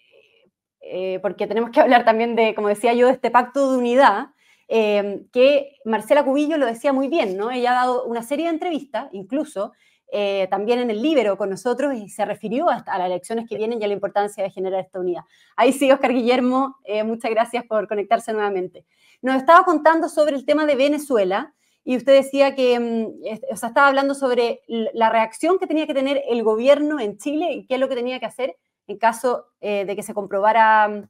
eh, 0.81 1.19
porque 1.22 1.48
tenemos 1.48 1.72
que 1.72 1.81
hablar 1.81 2.06
también 2.06 2.36
de, 2.36 2.56
como 2.56 2.68
decía 2.68 2.94
yo, 2.94 3.07
de 3.07 3.13
este 3.13 3.31
pacto 3.31 3.72
de 3.72 3.77
unidad 3.77 4.30
Em, 4.71 5.27
que 5.31 5.77
Marcela 5.83 6.24
Cubillo 6.24 6.56
lo 6.57 6.68
decía 6.68 6.94
muy 6.94 7.07
bien, 7.07 7.36
¿no? 7.36 7.50
Ella 7.50 7.71
ha 7.71 7.86
dado 7.86 8.06
una 8.06 8.21
serie 8.21 8.45
de 8.45 8.51
entrevistas, 8.51 9.10
incluso 9.13 9.74
eh, 10.12 10.48
también 10.51 10.77
en 10.77 10.92
el 10.92 11.01
Libero 11.01 11.39
con 11.39 11.50
nosotros, 11.50 11.95
y 11.95 12.07
se 12.10 12.24
refirió 12.24 12.69
a, 12.69 12.83
las 12.86 13.07
elecciones 13.07 13.50
que 13.50 13.57
vienen 13.57 13.81
y 13.81 13.86
a 13.86 13.88
la 13.88 13.95
importancia 13.95 14.44
de 14.44 14.51
generar 14.51 14.81
esta 14.81 15.00
unidad. 15.00 15.24
Ahí 15.56 15.74
sí, 15.74 15.92
Oscar 15.92 16.13
Guillermo, 16.13 16.77
eh, 16.83 17.04
muchas 17.04 17.31
gracias 17.31 17.66
por 17.66 17.88
conectarse 17.88 18.31
nuevamente. 18.31 18.86
Nos 19.24 19.38
estaba 19.38 19.66
contando 19.66 20.07
sobre 20.07 20.36
el 20.36 20.45
tema 20.45 20.68
de 20.68 20.75
Venezuela, 20.75 21.56
y 21.83 21.98
usted 21.98 22.13
decía 22.13 22.54
que, 22.54 22.80
mm, 22.80 23.51
o 23.51 23.56
sea, 23.56 23.69
estaba 23.69 23.88
hablando 23.88 24.13
sobre 24.13 24.62
la 24.68 25.10
reacción 25.10 25.58
que 25.58 25.65
tenía 25.65 25.88
que 25.88 25.96
tener 25.96 26.22
el 26.29 26.44
gobierno 26.44 27.00
en 27.00 27.17
Chile 27.17 27.53
y 27.53 27.65
qué 27.65 27.75
es 27.75 27.79
lo 27.79 27.89
que 27.89 27.96
tenía 27.96 28.20
que 28.20 28.27
hacer 28.27 28.55
en 28.86 29.00
caso 29.00 29.48
eh, 29.62 29.86
de 29.86 30.13
comprobara, 30.13 31.10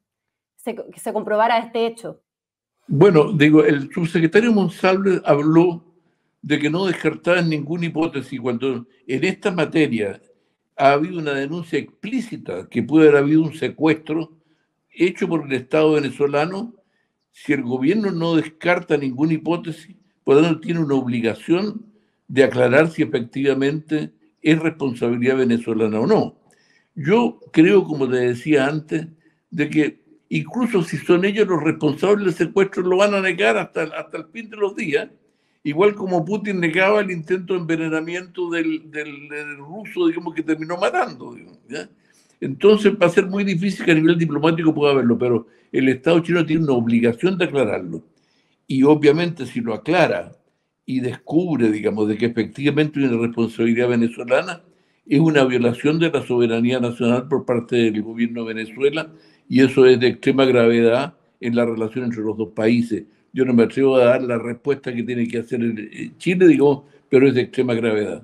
que 0.64 1.00
se 1.00 1.12
comprobara 1.12 1.58
este 1.58 1.86
hecho. 1.86 2.22
Bueno, 2.92 3.34
digo, 3.34 3.64
el 3.64 3.94
subsecretario 3.94 4.52
Monsalve 4.52 5.22
habló 5.24 5.86
de 6.42 6.58
que 6.58 6.72
no 6.72 6.88
descartaba 6.88 7.40
ninguna 7.40 7.86
hipótesis 7.86 8.42
cuando 8.42 8.88
en 9.06 9.24
esta 9.26 9.52
materia 9.52 10.20
ha 10.76 10.94
habido 10.94 11.20
una 11.20 11.34
denuncia 11.36 11.78
explícita 11.78 12.68
que 12.68 12.82
puede 12.82 13.10
haber 13.10 13.22
habido 13.22 13.44
un 13.44 13.54
secuestro 13.54 14.32
hecho 14.90 15.28
por 15.28 15.46
el 15.46 15.54
Estado 15.54 15.92
venezolano. 15.92 16.74
Si 17.32 17.54
el 17.54 17.62
gobierno 17.62 18.10
no 18.10 18.34
descarta 18.34 18.98
ninguna 18.98 19.34
hipótesis, 19.34 19.96
pues 20.24 20.44
tiene 20.60 20.80
una 20.80 20.96
obligación 20.96 21.86
de 22.28 22.46
aclarar 22.46 22.90
si 22.90 23.04
efectivamente 23.04 24.12
es 24.42 24.58
responsabilidad 24.58 25.38
venezolana 25.38 26.00
o 26.00 26.08
no. 26.08 26.40
Yo 26.96 27.40
creo, 27.54 27.84
como 27.84 28.10
te 28.10 28.18
decía 28.18 28.66
antes, 28.66 29.10
de 29.52 29.70
que 29.70 29.99
incluso 30.30 30.84
si 30.84 30.98
son 30.98 31.26
ellos 31.26 31.48
los 31.48 31.64
responsables 31.64 32.38
del 32.38 32.48
secuestro, 32.48 32.84
lo 32.84 32.98
van 32.98 33.16
a 33.16 33.22
negar 33.22 33.58
hasta, 33.58 33.84
hasta 33.84 34.18
el 34.18 34.26
fin 34.26 34.50
de 34.50 34.58
los 34.58 34.76
días, 34.76 35.10
igual 35.64 35.96
como 35.96 36.24
Putin 36.24 36.60
negaba 36.60 37.02
el 37.02 37.12
intento 37.12 37.54
de 37.54 37.60
envenenamiento 37.60 38.50
del, 38.50 38.90
del, 38.92 39.58
ruso, 39.58 40.08
digamos, 40.08 40.34
que 40.34 40.44
terminó 40.44 40.78
matando. 40.78 41.36
Entonces 42.40 42.94
va 42.94 43.08
a 43.08 43.10
ser 43.10 43.26
muy 43.26 43.44
difícil 43.44 43.86
que 43.86 43.92
a 43.92 43.96
nivel 43.96 44.18
diplomático 44.18 44.74
pueda 44.74 44.94
haberlo, 44.94 45.18
pero 45.18 45.48
el 45.72 45.90
Estado 45.90 46.20
chino 46.22 46.46
tiene 46.46 46.64
una 46.64 46.74
obligación 46.74 47.38
de 47.38 47.46
aclararlo. 47.46 48.04
Y 48.68 48.84
obviamente 48.84 49.46
si 49.46 49.62
lo 49.62 49.74
aclara 49.74 50.32
y 50.86 51.02
descubre, 51.02 51.72
digamos, 51.72 52.08
de 52.08 52.18
que 52.18 52.28
efectivamente 52.28 53.00
hay 53.00 53.06
una 53.06 53.28
responsabilidad 53.28 53.90
venezolana, 53.90 54.62
es 55.06 55.20
una 55.20 55.44
violación 55.44 56.00
de 56.00 56.12
la 56.12 56.26
soberanía 56.26 56.80
nacional 56.80 57.28
por 57.28 57.44
parte 57.44 57.76
del 57.76 58.02
gobierno 58.04 58.46
de 58.46 58.54
Venezuela 58.54 59.12
y 59.50 59.62
eso 59.62 59.86
es 59.86 60.00
de 60.00 60.08
extrema 60.08 60.46
gravedad 60.46 61.16
en 61.42 61.56
la 61.56 61.66
relación 61.66 62.06
entre 62.06 62.22
los 62.22 62.38
dos 62.38 62.50
países. 62.50 63.04
Yo 63.34 63.44
no 63.44 63.54
me 63.54 63.64
atrevo 63.64 63.98
a 63.98 64.06
dar 64.06 64.22
la 64.22 64.38
respuesta 64.38 64.94
que 64.94 65.04
tiene 65.04 65.28
que 65.28 65.40
hacer 65.40 65.60
Chile, 66.18 66.48
digo, 66.48 66.86
pero 67.10 67.28
es 67.28 67.34
de 67.34 67.42
extrema 67.42 67.74
gravedad. 67.74 68.24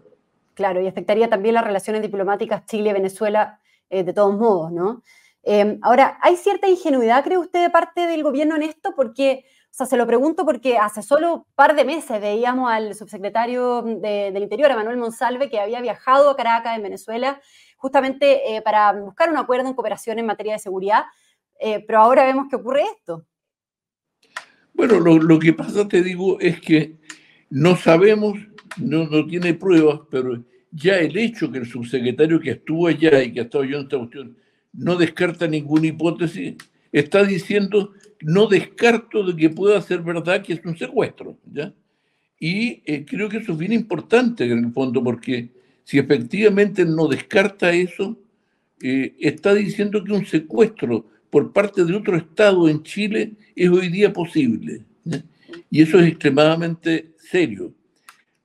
Claro, 0.54 0.82
y 0.82 0.88
afectaría 0.88 1.28
también 1.28 1.56
las 1.56 1.66
relaciones 1.66 2.04
diplomáticas 2.04 2.66
Chile-Venezuela 2.66 3.60
eh, 3.90 4.04
de 4.04 4.14
todos 4.14 4.38
modos, 4.38 4.72
¿no? 4.72 5.02
Em, 5.44 5.80
ahora, 5.82 6.18
¿hay 6.22 6.38
cierta 6.38 6.68
ingenuidad, 6.68 7.24
cree 7.24 7.38
usted, 7.38 7.62
de 7.62 7.70
parte 7.70 8.08
del 8.08 8.24
gobierno 8.24 8.56
en 8.56 8.64
esto? 8.64 8.94
Porque, 8.96 9.46
o 9.66 9.74
sea, 9.74 9.86
se 9.86 9.98
lo 9.98 10.08
pregunto 10.08 10.46
porque 10.46 10.78
hace 10.78 11.04
solo 11.04 11.34
un 11.34 11.44
par 11.56 11.76
de 11.76 11.86
meses 11.86 12.22
veíamos 12.22 12.72
al 12.72 12.96
subsecretario 12.96 13.84
del 13.84 14.42
Interior, 14.42 14.74
Manuel 14.76 14.98
Monsalve, 14.98 15.50
que 15.50 15.60
había 15.60 15.82
viajado 15.82 16.32
a 16.32 16.36
Caracas, 16.36 16.76
en 16.78 16.84
Venezuela, 16.84 17.40
justamente 17.76 18.56
eh, 18.56 18.62
para 18.62 18.94
buscar 18.94 19.30
un 19.30 19.38
acuerdo 19.38 19.68
en 19.68 19.74
cooperación 19.74 20.20
en 20.20 20.26
materia 20.26 20.54
de 20.54 20.60
seguridad. 20.60 21.04
eh, 21.60 21.84
pero 21.86 22.00
ahora 22.00 22.26
vemos 22.26 22.48
que 22.50 22.58
ocurre 22.58 22.84
esto. 22.98 23.26
Bueno, 24.74 25.00
lo, 25.00 25.40
que 25.40 25.54
pasa, 25.54 25.88
te 25.88 26.04
digo, 26.04 26.38
es 26.42 26.60
que 26.60 26.98
no 27.50 27.78
sabemos, 27.78 28.38
no, 28.78 29.06
no 29.08 29.26
tiene 29.26 29.54
pruebas, 29.54 30.02
pero 30.12 30.44
ya 30.70 30.98
el 30.98 31.18
hecho 31.18 31.50
que 31.50 31.60
el 31.60 31.66
subsecretario 31.66 32.42
que 32.42 32.52
estuvo 32.52 32.88
allá 32.88 33.24
y 33.24 33.32
que 33.32 33.40
ha 33.40 33.44
estado 33.44 33.64
yo 33.64 33.78
en 33.78 33.84
esta 33.84 33.98
cuestión 33.98 34.38
no 34.74 34.98
descarta 34.98 35.48
ninguna 35.48 35.88
hipótesis, 35.88 36.56
está 36.92 37.24
diciendo, 37.24 37.94
no 38.22 38.48
descarto 38.48 39.24
de 39.24 39.36
que 39.36 39.50
pueda 39.50 39.82
ser 39.82 40.02
verdad 40.02 40.44
que 40.44 40.54
es 40.54 40.66
un 40.66 40.78
secuestro, 40.78 41.38
¿ya? 41.46 41.74
Y 42.38 42.84
eh, 42.86 43.06
creo 43.08 43.30
que 43.30 43.38
eso 43.38 43.54
es 43.54 43.58
bien 43.58 43.72
importante 43.72 44.44
en 44.44 44.66
el 44.66 44.74
fondo, 44.74 45.02
porque 45.02 45.52
si 45.86 46.00
efectivamente 46.00 46.84
no 46.84 47.08
descarta 47.08 47.72
eso, 47.72 48.18
eh, 48.82 49.16
está 49.20 49.54
diciendo 49.54 50.04
que 50.04 50.12
un 50.12 50.26
secuestro 50.26 51.06
por 51.30 51.54
parte 51.54 51.86
de 51.86 51.96
otro 51.96 52.18
Estado 52.18 52.68
en 52.68 52.84
Chile 52.84 53.34
es 53.56 53.70
hoy 53.70 53.90
día 53.90 54.12
posible. 54.12 54.84
Y 55.70 55.82
eso 55.82 56.00
es 56.00 56.08
extremadamente 56.08 57.12
serio. 57.18 57.72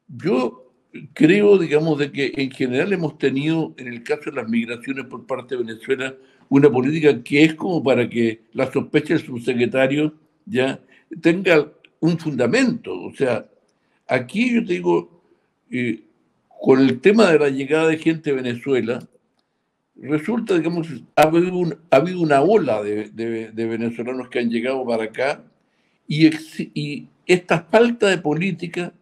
Yo 0.06 0.70
creo, 1.14 1.58
digamos, 1.58 1.98
de 1.98 2.12
que 2.12 2.32
en 2.36 2.50
general 2.50 2.92
hemos 2.92 3.16
tenido, 3.16 3.74
en 3.78 3.88
el 3.88 4.02
caso 4.02 4.30
de 4.30 4.36
las 4.36 4.48
migraciones 4.48 5.06
por 5.06 5.26
parte 5.26 5.56
de 5.56 5.64
Venezuela, 5.64 6.14
una 6.48 6.70
política 6.70 7.22
que 7.22 7.44
es 7.44 7.54
como 7.54 7.82
para 7.82 8.08
que 8.08 8.42
la 8.52 8.70
sospecha 8.70 9.14
del 9.14 9.24
subsecretario 9.24 10.14
ya 10.44 10.78
tenga 11.22 11.72
un 12.00 12.18
fundamento. 12.18 13.00
O 13.02 13.14
sea, 13.14 13.48
aquí 14.06 14.54
yo 14.54 14.64
te 14.64 14.74
digo, 14.74 15.22
eh, 15.70 16.02
con 16.60 16.80
el 16.80 17.00
tema 17.00 17.32
de 17.32 17.38
la 17.38 17.48
llegada 17.48 17.88
de 17.88 17.96
gente 17.96 18.30
a 18.30 18.34
Venezuela, 18.34 19.00
resulta, 19.96 20.56
digamos, 20.56 20.88
ha 21.16 21.22
habido, 21.22 21.78
ha 21.90 21.96
habido 21.96 22.20
una 22.20 22.42
ola 22.42 22.82
de, 22.82 23.50
venezolanos 23.54 24.28
que 24.28 24.40
han 24.40 24.50
llegado 24.50 24.84
para 24.84 25.04
acá 25.04 25.42
y, 26.06 27.08
esta 27.26 27.62
falta 27.62 28.08
de 28.08 28.18
política 28.18 28.92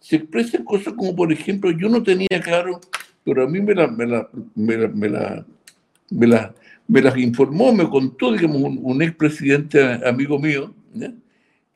se 0.00 0.16
expresa 0.16 0.56
en 0.56 0.64
cosas 0.64 0.94
como, 0.94 1.14
por 1.14 1.30
ejemplo, 1.30 1.70
yo 1.70 1.90
no 1.90 2.02
tenía 2.02 2.40
claro, 2.42 2.80
pero 3.22 3.44
a 3.44 3.48
mí 3.48 3.60
me 3.60 3.74
la, 3.74 3.88
me 3.88 4.06
la, 4.06 4.28
me 4.54 4.76
la, 4.76 4.88
me 4.88 6.26
la, 6.26 6.54
me 6.88 7.02
la, 7.02 7.20
informó, 7.20 7.74
me 7.74 7.88
contó, 7.90 8.32
digamos, 8.32 8.56
un, 8.56 8.80
un 8.82 9.02
expresidente 9.02 9.82
amigo 10.06 10.38
mío, 10.38 10.74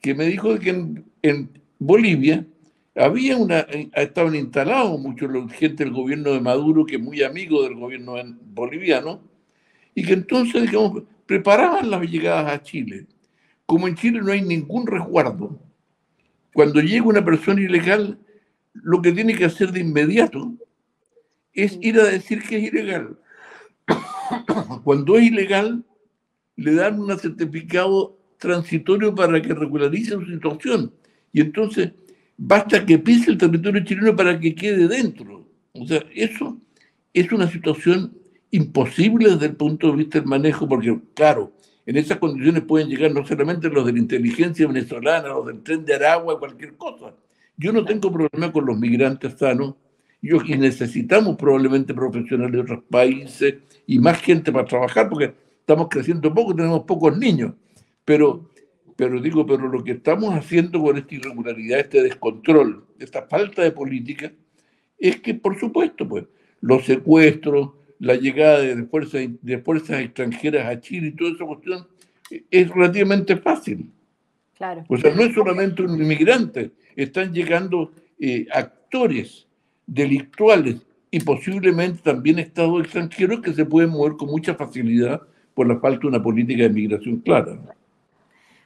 que 0.00 0.14
me 0.14 0.24
dijo 0.24 0.58
que 0.58 0.70
en 1.22 1.50
Bolivia 1.78 2.46
había 2.98 3.36
una, 3.36 3.60
eh, 3.60 3.88
estaban 3.94 4.34
instalados 4.34 4.98
muchos 5.00 5.30
gente 5.52 5.84
del 5.84 5.92
gobierno 5.92 6.32
de 6.32 6.40
Maduro, 6.40 6.84
que 6.84 6.96
es 6.96 7.02
muy 7.02 7.22
amigo 7.22 7.62
del 7.62 7.74
gobierno 7.74 8.14
boliviano, 8.54 9.22
y 9.94 10.04
que 10.04 10.14
entonces, 10.14 10.62
digamos, 10.62 11.04
preparaban 11.26 11.90
las 11.90 12.02
llegadas 12.02 12.52
a 12.52 12.62
Chile. 12.62 13.06
Como 13.66 13.86
en 13.86 13.94
Chile 13.94 14.20
no 14.20 14.32
hay 14.32 14.42
ningún 14.42 14.86
resguardo, 14.86 15.58
cuando 16.52 16.80
llega 16.80 17.04
una 17.04 17.24
persona 17.24 17.60
ilegal, 17.60 18.18
lo 18.72 19.00
que 19.00 19.12
tiene 19.12 19.36
que 19.36 19.44
hacer 19.44 19.70
de 19.70 19.80
inmediato 19.80 20.54
es 21.52 21.78
ir 21.80 22.00
a 22.00 22.04
decir 22.04 22.42
que 22.42 22.56
es 22.56 22.72
ilegal. 22.72 23.18
Cuando 24.84 25.16
es 25.16 25.24
ilegal, 25.24 25.84
le 26.56 26.74
dan 26.74 27.00
un 27.00 27.16
certificado 27.18 28.18
transitorio 28.38 29.14
para 29.14 29.40
que 29.40 29.54
regularice 29.54 30.12
su 30.12 30.26
situación. 30.26 30.92
Y 31.32 31.40
entonces 31.40 31.92
basta 32.38 32.86
que 32.86 32.98
pise 32.98 33.32
el 33.32 33.36
territorio 33.36 33.84
chileno 33.84 34.16
para 34.16 34.38
que 34.40 34.54
quede 34.54 34.88
dentro. 34.88 35.44
O 35.72 35.86
sea, 35.86 36.02
eso 36.14 36.56
es 37.12 37.30
una 37.32 37.50
situación 37.50 38.16
imposible 38.50 39.30
desde 39.30 39.46
el 39.46 39.56
punto 39.56 39.90
de 39.90 39.96
vista 39.96 40.18
del 40.18 40.28
manejo, 40.28 40.66
porque, 40.66 40.98
claro, 41.14 41.52
en 41.84 41.96
esas 41.96 42.18
condiciones 42.18 42.62
pueden 42.62 42.88
llegar 42.88 43.12
no 43.12 43.26
solamente 43.26 43.68
los 43.68 43.84
de 43.84 43.92
la 43.92 43.98
inteligencia 43.98 44.66
venezolana, 44.66 45.28
los 45.28 45.46
del 45.46 45.62
tren 45.62 45.84
de 45.84 45.94
Aragua, 45.94 46.38
cualquier 46.38 46.76
cosa. 46.76 47.14
Yo 47.56 47.72
no 47.72 47.84
tengo 47.84 48.12
problema 48.12 48.52
con 48.52 48.64
los 48.64 48.78
migrantes 48.78 49.34
sanos, 49.36 49.74
yo, 50.22 50.38
y 50.44 50.56
necesitamos 50.56 51.36
probablemente 51.36 51.94
profesionales 51.94 52.52
de 52.52 52.60
otros 52.60 52.84
países 52.88 53.54
y 53.86 53.98
más 53.98 54.20
gente 54.20 54.52
para 54.52 54.64
trabajar, 54.64 55.08
porque 55.08 55.34
estamos 55.60 55.88
creciendo 55.88 56.32
poco, 56.32 56.54
tenemos 56.54 56.84
pocos 56.84 57.16
niños. 57.16 57.52
Pero 58.04 58.48
pero 58.98 59.20
digo, 59.20 59.46
pero 59.46 59.68
lo 59.68 59.84
que 59.84 59.92
estamos 59.92 60.34
haciendo 60.34 60.82
con 60.82 60.96
esta 60.96 61.14
irregularidad, 61.14 61.78
este 61.78 62.02
descontrol, 62.02 62.84
esta 62.98 63.28
falta 63.28 63.62
de 63.62 63.70
política, 63.70 64.32
es 64.98 65.20
que, 65.20 65.34
por 65.34 65.56
supuesto, 65.56 66.08
pues, 66.08 66.24
los 66.60 66.84
secuestros, 66.84 67.70
la 68.00 68.16
llegada 68.16 68.58
de 68.58 68.74
fuerzas, 68.86 69.28
de 69.40 69.58
fuerzas 69.58 70.00
extranjeras 70.00 70.66
a 70.66 70.80
Chile 70.80 71.06
y 71.06 71.12
toda 71.12 71.30
esa 71.30 71.44
cuestión 71.44 71.86
es 72.50 72.68
relativamente 72.70 73.36
fácil. 73.36 73.88
Claro. 74.56 74.84
O 74.88 74.96
sea, 74.96 75.14
no 75.14 75.22
es 75.22 75.32
solamente 75.32 75.80
un 75.80 75.94
inmigrante, 75.94 76.72
están 76.96 77.32
llegando 77.32 77.92
eh, 78.18 78.48
actores 78.52 79.46
delictuales 79.86 80.84
y 81.12 81.20
posiblemente 81.20 82.02
también 82.02 82.40
estados 82.40 82.82
extranjeros 82.82 83.42
que 83.42 83.52
se 83.52 83.64
pueden 83.64 83.90
mover 83.90 84.14
con 84.14 84.28
mucha 84.28 84.56
facilidad 84.56 85.22
por 85.54 85.68
la 85.68 85.78
falta 85.78 86.00
de 86.00 86.08
una 86.08 86.20
política 86.20 86.64
de 86.64 86.70
migración 86.70 87.18
clara. 87.18 87.77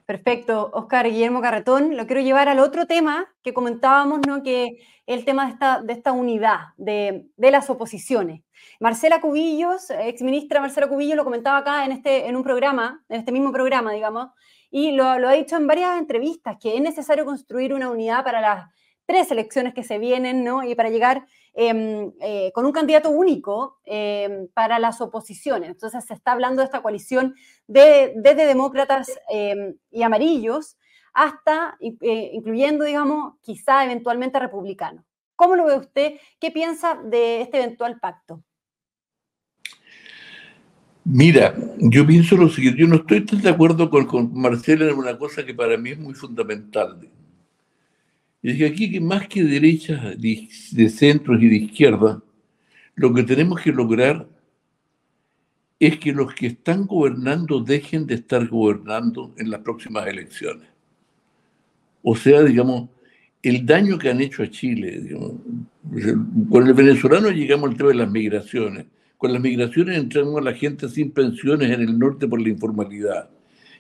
Perfecto, 0.07 0.71
Oscar 0.73 1.07
Guillermo 1.07 1.41
Carretón. 1.41 1.97
Lo 1.97 2.07
quiero 2.07 2.21
llevar 2.23 2.49
al 2.49 2.59
otro 2.59 2.87
tema 2.87 3.33
que 3.43 3.55
comentábamos, 3.55 4.21
¿no? 4.27 4.43
que 4.43 4.79
el 5.07 5.25
tema 5.25 5.47
de 5.47 5.53
esta, 5.53 5.81
de 5.81 5.93
esta 5.93 6.13
unidad 6.13 6.59
de, 6.77 7.27
de, 7.37 7.51
las 7.51 7.71
oposiciones. 7.71 8.43
Marcela 8.81 9.21
Cubillos, 9.21 9.91
exministra 9.91 10.61
Marcela 10.61 10.89
Cubillos, 10.89 11.17
lo 11.17 11.25
comentaba 11.25 11.59
acá 11.59 11.85
en, 11.85 11.93
este, 11.93 12.29
en 12.29 12.37
un 12.37 12.43
programa, 12.43 13.05
en 13.09 13.21
este 13.21 13.33
mismo 13.33 13.53
programa, 13.53 13.93
digamos, 13.93 14.31
y 14.71 14.93
lo, 14.93 15.19
lo 15.19 15.29
ha 15.29 15.33
dicho 15.33 15.57
en 15.57 15.67
varias 15.67 15.99
entrevistas, 15.99 16.57
que 16.61 16.77
es 16.77 16.81
necesario 16.81 17.25
construir 17.25 17.75
una 17.75 17.91
unidad 17.91 18.25
para 18.25 18.41
las 18.41 18.71
tres 19.07 19.31
elecciones 19.31 19.75
que 19.75 19.85
se 19.85 19.99
vienen, 19.99 20.45
¿no? 20.45 20.63
Y 20.65 20.75
para 20.75 20.91
llegar 20.91 21.27
con 21.55 22.65
un 22.65 22.73
candidato 22.73 23.11
único 23.11 23.79
em, 23.85 24.49
para 24.55 24.79
las 24.79 25.01
oposiciones. 25.01 25.71
Entonces 25.71 26.05
se 26.05 26.15
está 26.15 26.33
hablando 26.33 26.61
de 26.61 26.67
esta 26.67 26.83
coalición 26.83 27.35
de, 27.67 28.13
desde 28.17 28.47
demócratas 28.47 29.11
em, 29.29 29.77
y 29.91 30.03
amarillos 30.03 30.77
hasta, 31.15 31.77
eh, 31.81 32.31
incluyendo, 32.33 32.85
digamos, 32.85 33.35
quizá 33.43 33.85
eventualmente 33.85 34.39
republicanos. 34.39 35.05
¿Cómo 35.37 35.57
lo 35.57 35.67
ve 35.67 35.77
usted? 35.77 36.15
¿Qué 36.41 36.51
piensa 36.51 36.99
de 37.05 37.43
este 37.43 37.59
eventual 37.59 37.99
pacto? 38.01 38.43
Mira, 41.05 41.55
yo 41.79 42.07
pienso 42.07 42.37
lo 42.37 42.49
siguiente, 42.49 42.81
yo 42.81 42.87
no 42.87 42.97
estoy 42.97 43.27
tan 43.27 43.43
de 43.43 43.51
acuerdo 43.51 43.91
con, 43.91 44.07
con 44.07 44.33
Marcela 44.33 44.85
en 44.85 44.97
una 44.97 45.19
cosa 45.19 45.45
que 45.45 45.53
para 45.53 45.77
mí 45.77 45.91
es 45.91 45.99
muy 45.99 46.15
fundamental. 46.15 47.11
Y 48.43 48.51
es 48.51 48.59
que 48.59 48.67
aquí, 48.67 49.01
más 49.01 49.29
que 49.29 49.45
derechas, 49.45 50.21
de 50.21 50.89
centros 50.89 51.41
y 51.41 51.49
de 51.49 51.57
izquierda, 51.57 52.21
lo 52.97 53.15
que 53.15 53.23
tenemos 53.23 53.61
que 53.61 53.73
lograr 53.73 54.29
es 55.79 55.99
que 55.99 56.13
los 56.13 56.35
que 56.35 56.49
están 56.49 56.87
gobernando 56.87 57.61
dejen 57.61 58.07
de 58.07 58.17
estar 58.17 58.47
gobernando 58.49 59.33
en 59.39 59.51
las 59.51 59.61
próximas 59.61 60.07
elecciones. 60.07 60.69
O 62.03 62.17
sea, 62.17 62.43
digamos, 62.43 62.89
el 63.43 63.65
daño 63.65 63.97
que 63.99 64.11
han 64.11 64.21
hecho 64.21 64.43
a 64.43 64.51
Chile. 64.51 65.17
con 66.51 66.67
el 66.67 66.75
venezolano 66.75 67.31
llegamos 67.31 67.71
al 67.71 67.77
tema 67.77 67.91
de 67.91 67.97
las 67.97 68.11
migraciones. 68.11 68.87
Con 69.19 69.33
las 69.33 69.43
migraciones 69.43 69.99
entramos 69.99 70.39
a 70.39 70.45
la 70.45 70.55
gente 70.55 70.89
sin 70.89 71.13
pensiones 71.13 71.71
en 71.71 71.81
el 71.81 71.97
norte 71.97 72.27
por 72.27 72.41
la 72.41 72.49
informalidad. 72.49 73.31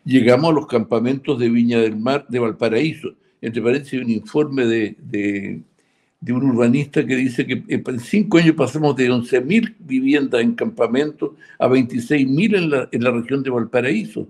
Llegamos 0.05 0.51
a 0.51 0.55
los 0.55 0.67
campamentos 0.67 1.39
de 1.39 1.49
Viña 1.49 1.79
del 1.79 1.97
Mar, 1.97 2.27
de 2.29 2.39
Valparaíso 2.39 3.15
entre 3.43 3.61
paréntesis, 3.61 4.01
un 4.01 4.11
informe 4.11 4.65
de, 4.65 4.97
de, 5.01 6.33
un 6.33 6.45
urbanista 6.45 7.05
que 7.05 7.17
dice 7.17 7.45
que 7.45 7.65
en 7.69 8.01
cinco 8.01 8.39
años 8.39 8.55
pasamos 8.55 8.95
de 8.97 9.11
11.000 9.11 9.75
viviendas 9.81 10.41
en 10.41 10.55
campamento 10.55 11.37
a 11.59 11.67
26.000 11.67 12.57
en 12.57 12.71
la, 12.71 12.89
en 12.93 13.03
la 13.05 13.11
región 13.11 13.43
de 13.43 13.51
Valparaíso. 13.51 14.29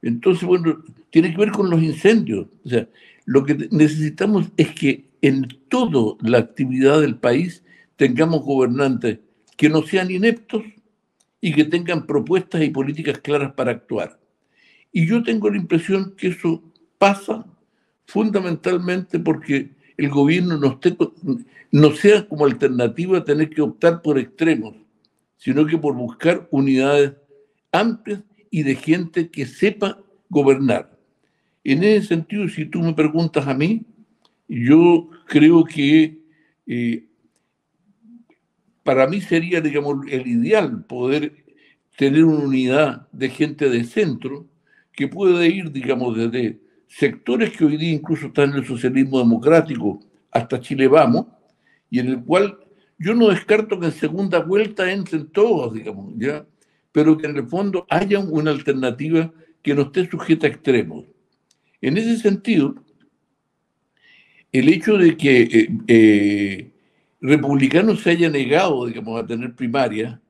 Entonces, 0.00 0.44
bueno, 0.44 0.82
tiene 1.10 1.30
que 1.30 1.36
ver 1.36 1.52
con 1.52 1.68
los 1.68 1.82
incendios. 1.82 2.46
O 2.64 2.68
sea, 2.68 2.88
lo 3.26 3.44
que 3.44 3.68
necesitamos 3.70 4.48
es 4.56 4.70
que 4.70 5.04
en 5.20 5.46
toda 5.68 6.16
la 6.22 6.38
actividad 6.38 7.02
del 7.02 7.16
país 7.16 7.62
tengamos 7.96 8.42
gobernantes 8.42 9.18
que 9.56 9.68
no 9.68 9.82
sean 9.82 10.10
ineptos 10.10 10.64
y 11.40 11.52
que 11.52 11.64
tengan 11.64 12.06
propuestas 12.06 12.62
y 12.62 12.70
políticas 12.70 13.18
claras 13.18 13.52
para 13.52 13.72
actuar. 13.72 14.18
Y 14.90 15.06
yo 15.06 15.22
tengo 15.22 15.50
la 15.50 15.58
impresión 15.58 16.14
que 16.16 16.28
eso 16.28 16.62
pasa 16.98 17.46
fundamentalmente 18.12 19.18
porque 19.18 19.70
el 19.96 20.10
gobierno 20.10 20.58
no, 20.58 21.90
sea 21.92 22.28
como 22.28 22.44
alternativa 22.44 23.24
tener 23.24 23.48
que 23.48 23.62
optar 23.62 24.02
por 24.02 24.18
extremos, 24.18 24.74
sino 25.38 25.64
que 25.64 25.78
por 25.78 25.94
buscar 25.94 26.46
unidades 26.50 27.14
amplias 27.72 28.20
y 28.50 28.64
de 28.64 28.74
gente 28.74 29.30
que 29.30 29.46
sepa 29.46 29.98
gobernar. 30.28 30.94
En 31.64 31.82
ese 31.84 32.08
sentido, 32.08 32.46
si 32.50 32.66
tú 32.66 32.80
me 32.80 32.92
preguntas 32.92 33.46
a 33.46 33.54
mí, 33.54 33.86
yo 34.46 35.08
creo 35.24 35.64
que 35.64 36.18
eh, 36.66 37.06
para 38.82 39.06
mí 39.06 39.22
sería, 39.22 39.62
digamos, 39.62 40.06
el 40.10 40.26
ideal 40.26 40.84
poder 40.84 41.32
tener 41.96 42.24
una 42.24 42.44
unidad 42.44 43.08
de 43.10 43.30
gente 43.30 43.70
de 43.70 43.84
centro 43.84 44.46
que 44.92 45.08
puede 45.08 45.48
ir, 45.48 45.72
digamos, 45.72 46.14
desde 46.14 46.60
sectores 46.92 47.56
que 47.56 47.64
hoy 47.64 47.76
día 47.78 47.92
incluso 47.92 48.26
están 48.26 48.50
en 48.50 48.56
el 48.56 48.66
socialismo 48.66 49.18
democrático 49.18 50.00
hasta 50.30 50.60
Chile 50.60 50.88
Vamos, 50.88 51.26
y 51.90 51.98
en 51.98 52.08
el 52.08 52.22
cual 52.22 52.58
yo 52.98 53.14
no 53.14 53.28
descarto 53.28 53.80
que 53.80 53.86
en 53.86 53.92
segunda 53.92 54.40
vuelta 54.40 54.90
entren 54.90 55.26
todos, 55.28 55.72
digamos, 55.72 56.12
¿ya? 56.16 56.46
pero 56.92 57.16
que 57.16 57.26
en 57.26 57.36
el 57.36 57.48
fondo 57.48 57.86
haya 57.88 58.18
una 58.18 58.50
alternativa 58.50 59.32
que 59.62 59.74
no 59.74 59.82
esté 59.82 60.08
sujeta 60.08 60.46
a 60.46 60.50
extremos. 60.50 61.06
En 61.80 61.96
ese 61.96 62.18
sentido, 62.18 62.74
el 64.52 64.68
hecho 64.68 64.98
de 64.98 65.16
que 65.16 65.42
eh, 65.42 65.68
eh, 65.88 66.70
republicanos 67.20 68.02
se 68.02 68.10
haya 68.10 68.28
negado, 68.28 68.86
digamos, 68.86 69.18
a 69.18 69.26
tener 69.26 69.54
primaria, 69.54 70.20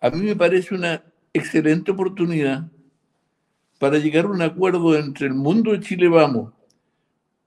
a 0.00 0.10
mí 0.10 0.20
me 0.20 0.36
parece 0.36 0.74
una 0.74 1.02
excelente 1.32 1.90
oportunidad 1.92 2.70
para 3.84 3.98
llegar 3.98 4.24
a 4.24 4.28
un 4.28 4.40
acuerdo 4.40 4.96
entre 4.98 5.26
el 5.26 5.34
mundo 5.34 5.72
de 5.72 5.80
Chile 5.80 6.08
Vamos 6.08 6.54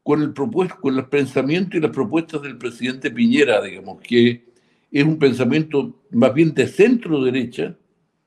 con 0.03 0.21
el 0.21 0.35
con 0.35 0.95
los 0.95 1.07
pensamientos 1.07 1.73
y 1.73 1.79
las 1.79 1.89
propuestas 1.89 2.43
del 2.43 2.59
presidente 2.59 3.09
Piñera, 3.09 3.59
digamos, 3.59 3.99
que 4.01 4.45
es 4.91 5.03
un 5.03 5.17
pensamiento 5.17 6.03
más 6.11 6.35
bien 6.35 6.53
de 6.53 6.67
centro 6.67 7.23
derecha, 7.23 7.75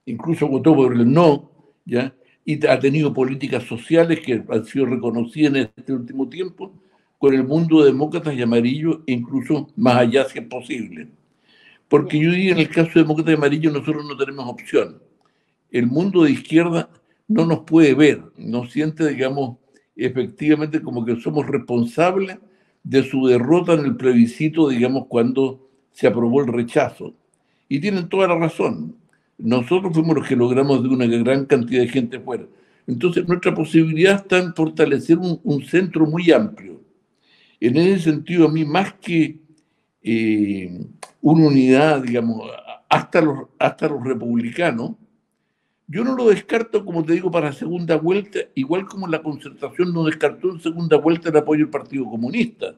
incluso 0.06 0.48
votó 0.48 0.74
por 0.74 0.92
el 0.92 1.08
no, 1.08 1.52
¿ya? 1.84 2.12
y 2.44 2.66
ha 2.66 2.80
tenido 2.80 3.14
políticas 3.14 3.62
sociales 3.62 4.18
que 4.18 4.42
han 4.48 4.64
sido 4.64 4.86
reconocidas 4.86 5.54
en 5.54 5.70
este 5.76 5.92
último 5.92 6.28
tiempo 6.28 6.74
con 7.16 7.32
el 7.32 7.44
mundo 7.44 7.78
de 7.84 7.92
demócratas 7.92 8.34
y 8.34 8.42
amarillos, 8.42 9.02
e 9.06 9.12
incluso 9.12 9.68
más 9.76 9.98
allá 9.98 10.24
si 10.24 10.40
es 10.40 10.46
posible. 10.46 11.06
Porque 11.86 12.18
yo 12.18 12.32
diría, 12.32 12.54
en 12.54 12.58
el 12.58 12.70
caso 12.70 12.90
de 12.92 13.02
demócratas 13.02 13.34
y 13.34 13.36
amarillos, 13.36 13.72
nosotros 13.72 14.04
no 14.04 14.16
tenemos 14.16 14.48
opción. 14.48 15.00
El 15.70 15.86
mundo 15.86 16.24
de 16.24 16.32
izquierda 16.32 16.90
no 17.30 17.46
nos 17.46 17.60
puede 17.60 17.94
ver, 17.94 18.25
nos 18.37 18.72
siente, 18.72 19.08
digamos, 19.08 19.58
efectivamente 19.94 20.82
como 20.82 21.04
que 21.04 21.14
somos 21.20 21.46
responsables 21.46 22.38
de 22.82 23.04
su 23.04 23.25
derrota 23.25 23.75
en 23.75 23.84
el 23.84 23.96
plebiscito, 23.96 24.68
digamos, 24.68 25.06
cuando 25.06 25.68
se 25.92 26.08
aprobó 26.08 26.40
el 26.40 26.49
rechazo. 26.49 27.14
Y 27.68 27.78
tienen 27.78 28.08
toda 28.08 28.26
la 28.26 28.37
razón. 28.37 28.96
Nosotros 29.38 29.92
fuimos 29.94 30.16
los 30.16 30.26
que 30.26 30.34
logramos 30.34 30.82
de 30.82 30.88
una 30.88 31.06
gran 31.06 31.46
cantidad 31.46 31.82
de 31.82 31.88
gente 31.88 32.18
fuera. 32.18 32.46
Entonces, 32.88 33.28
nuestra 33.28 33.54
posibilidad 33.54 34.16
está 34.16 34.38
en 34.38 34.52
fortalecer 34.52 35.16
un, 35.16 35.62
centro 35.62 36.06
muy 36.06 36.32
amplio. 36.32 36.80
En 37.60 37.76
ese 37.76 38.10
sentido, 38.10 38.49
a 38.49 38.50
mí, 38.50 38.64
más 38.64 38.94
que 38.94 39.38
eh, 40.02 40.84
una 41.20 41.46
unidad, 41.46 42.02
digamos, 42.02 42.50
hasta 42.88 43.20
los, 43.20 43.38
hasta 43.56 43.88
los 43.88 44.02
republicanos, 44.02 44.96
yo 45.92 46.04
no 46.04 46.14
lo 46.14 46.28
descarto, 46.28 46.85
como 46.85 47.04
te 47.04 47.14
digo, 47.14 47.32
para 47.32 47.52
segunda 47.52 47.97
vuelta, 47.97 48.38
igual 48.54 48.87
como 48.87 49.09
la 49.09 49.23
concertación 49.23 49.92
no 49.92 50.04
descartó 50.04 50.52
en 50.52 50.61
segunda 50.61 50.97
vuelta 50.97 51.30
el 51.30 51.37
apoyo 51.37 51.64
del 51.64 51.70
Partido 51.70 52.04
Comunista. 52.04 52.76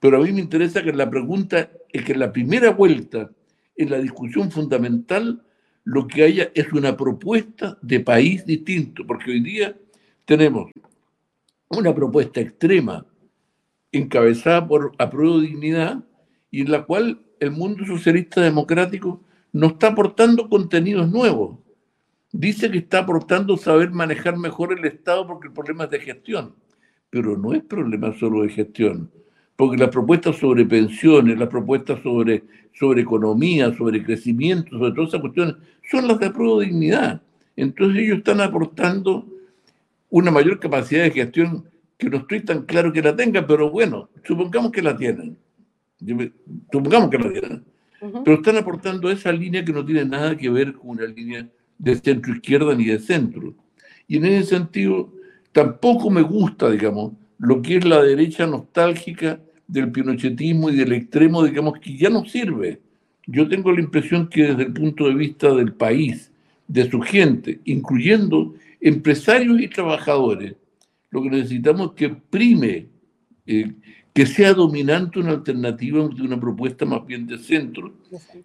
Pero 0.00 0.16
a 0.16 0.24
mí 0.24 0.32
me 0.32 0.40
interesa 0.40 0.82
que 0.82 0.94
la 0.94 1.10
pregunta 1.10 1.70
es 1.92 2.02
que 2.02 2.12
en 2.12 2.20
la 2.20 2.32
primera 2.32 2.70
vuelta, 2.70 3.30
en 3.76 3.90
la 3.90 3.98
discusión 3.98 4.50
fundamental, 4.50 5.44
lo 5.84 6.06
que 6.06 6.22
haya 6.22 6.50
es 6.54 6.72
una 6.72 6.96
propuesta 6.96 7.76
de 7.82 8.00
país 8.00 8.46
distinto, 8.46 9.06
porque 9.06 9.30
hoy 9.30 9.40
día 9.40 9.76
tenemos 10.24 10.70
una 11.68 11.94
propuesta 11.94 12.40
extrema 12.40 13.04
encabezada 13.92 14.66
por 14.66 14.92
Apruebo 14.96 15.40
Dignidad 15.40 16.02
y 16.50 16.62
en 16.62 16.70
la 16.70 16.84
cual 16.84 17.20
el 17.38 17.50
mundo 17.50 17.84
socialista 17.84 18.40
democrático 18.40 19.20
no 19.52 19.66
está 19.66 19.88
aportando 19.88 20.48
contenidos 20.48 21.10
nuevos. 21.10 21.58
Dice 22.36 22.70
que 22.70 22.78
está 22.78 23.00
aportando 23.00 23.56
saber 23.56 23.90
manejar 23.90 24.36
mejor 24.36 24.76
el 24.76 24.84
Estado 24.84 25.26
porque 25.26 25.46
el 25.46 25.52
problema 25.52 25.84
es 25.84 25.90
de 25.90 26.00
gestión, 26.00 26.54
pero 27.08 27.38
no 27.38 27.54
es 27.54 27.62
problema 27.62 28.12
solo 28.18 28.42
de 28.42 28.48
gestión 28.48 29.10
porque 29.56 29.76
las 29.76 29.90
propuestas 29.90 30.36
sobre 30.36 30.64
pensiones, 30.64 31.38
las 31.38 31.48
propuestas 31.48 32.00
sobre, 32.02 32.42
sobre 32.72 33.02
economía, 33.02 33.72
sobre 33.74 34.02
crecimiento, 34.02 34.70
sobre 34.70 34.92
todas 34.92 35.10
esas 35.10 35.20
cuestiones, 35.20 35.54
son 35.90 36.08
las 36.08 36.18
de 36.18 36.30
prueba 36.30 36.60
de 36.60 36.66
dignidad. 36.66 37.22
Entonces 37.56 38.02
ellos 38.02 38.18
están 38.18 38.40
aportando 38.40 39.26
una 40.10 40.30
mayor 40.30 40.58
capacidad 40.58 41.04
de 41.04 41.10
gestión 41.12 41.64
que 41.96 42.10
no 42.10 42.18
estoy 42.18 42.40
tan 42.40 42.62
claro 42.62 42.92
que 42.92 43.02
la 43.02 43.14
tengan, 43.14 43.46
pero 43.46 43.70
bueno, 43.70 44.08
supongamos 44.24 44.72
que 44.72 44.82
la 44.82 44.96
tienen. 44.96 45.36
Supongamos 46.72 47.10
que 47.10 47.18
la 47.18 47.30
tienen. 47.30 47.64
Pero 48.24 48.36
están 48.36 48.56
aportando 48.56 49.10
esa 49.10 49.32
línea 49.32 49.64
que 49.64 49.72
no 49.72 49.84
tiene 49.84 50.04
nada 50.04 50.36
que 50.36 50.50
ver 50.50 50.74
con 50.74 50.90
una 50.90 51.06
línea 51.06 51.48
de 51.78 51.96
centro 51.96 52.34
izquierda 52.34 52.74
ni 52.74 52.86
de 52.86 52.98
centro. 52.98 53.54
Y 54.06 54.16
en 54.18 54.26
ese 54.26 54.56
sentido, 54.56 55.12
tampoco 55.52 56.10
me 56.10 56.22
gusta, 56.22 56.70
digamos, 56.70 57.12
lo 57.38 57.62
que 57.62 57.76
es 57.76 57.84
la 57.84 58.02
derecha 58.02 58.46
nostálgica 58.46 59.40
del 59.66 59.90
pinochetismo 59.90 60.70
y 60.70 60.76
del 60.76 60.92
extremo, 60.92 61.44
digamos, 61.44 61.78
que 61.78 61.96
ya 61.96 62.10
no 62.10 62.24
sirve. 62.24 62.80
Yo 63.26 63.48
tengo 63.48 63.72
la 63.72 63.80
impresión 63.80 64.28
que 64.28 64.44
desde 64.44 64.64
el 64.64 64.72
punto 64.72 65.08
de 65.08 65.14
vista 65.14 65.54
del 65.54 65.72
país, 65.72 66.30
de 66.66 66.90
su 66.90 67.00
gente, 67.00 67.60
incluyendo 67.64 68.54
empresarios 68.80 69.60
y 69.60 69.68
trabajadores, 69.68 70.54
lo 71.10 71.22
que 71.22 71.30
necesitamos 71.30 71.90
es 71.90 71.94
que 71.94 72.08
prime, 72.30 72.86
eh, 73.46 73.72
que 74.12 74.26
sea 74.26 74.54
dominante 74.54 75.18
una 75.18 75.32
alternativa 75.32 76.08
de 76.08 76.22
una 76.22 76.40
propuesta 76.40 76.84
más 76.84 77.04
bien 77.06 77.26
de 77.26 77.38
centro, 77.38 77.92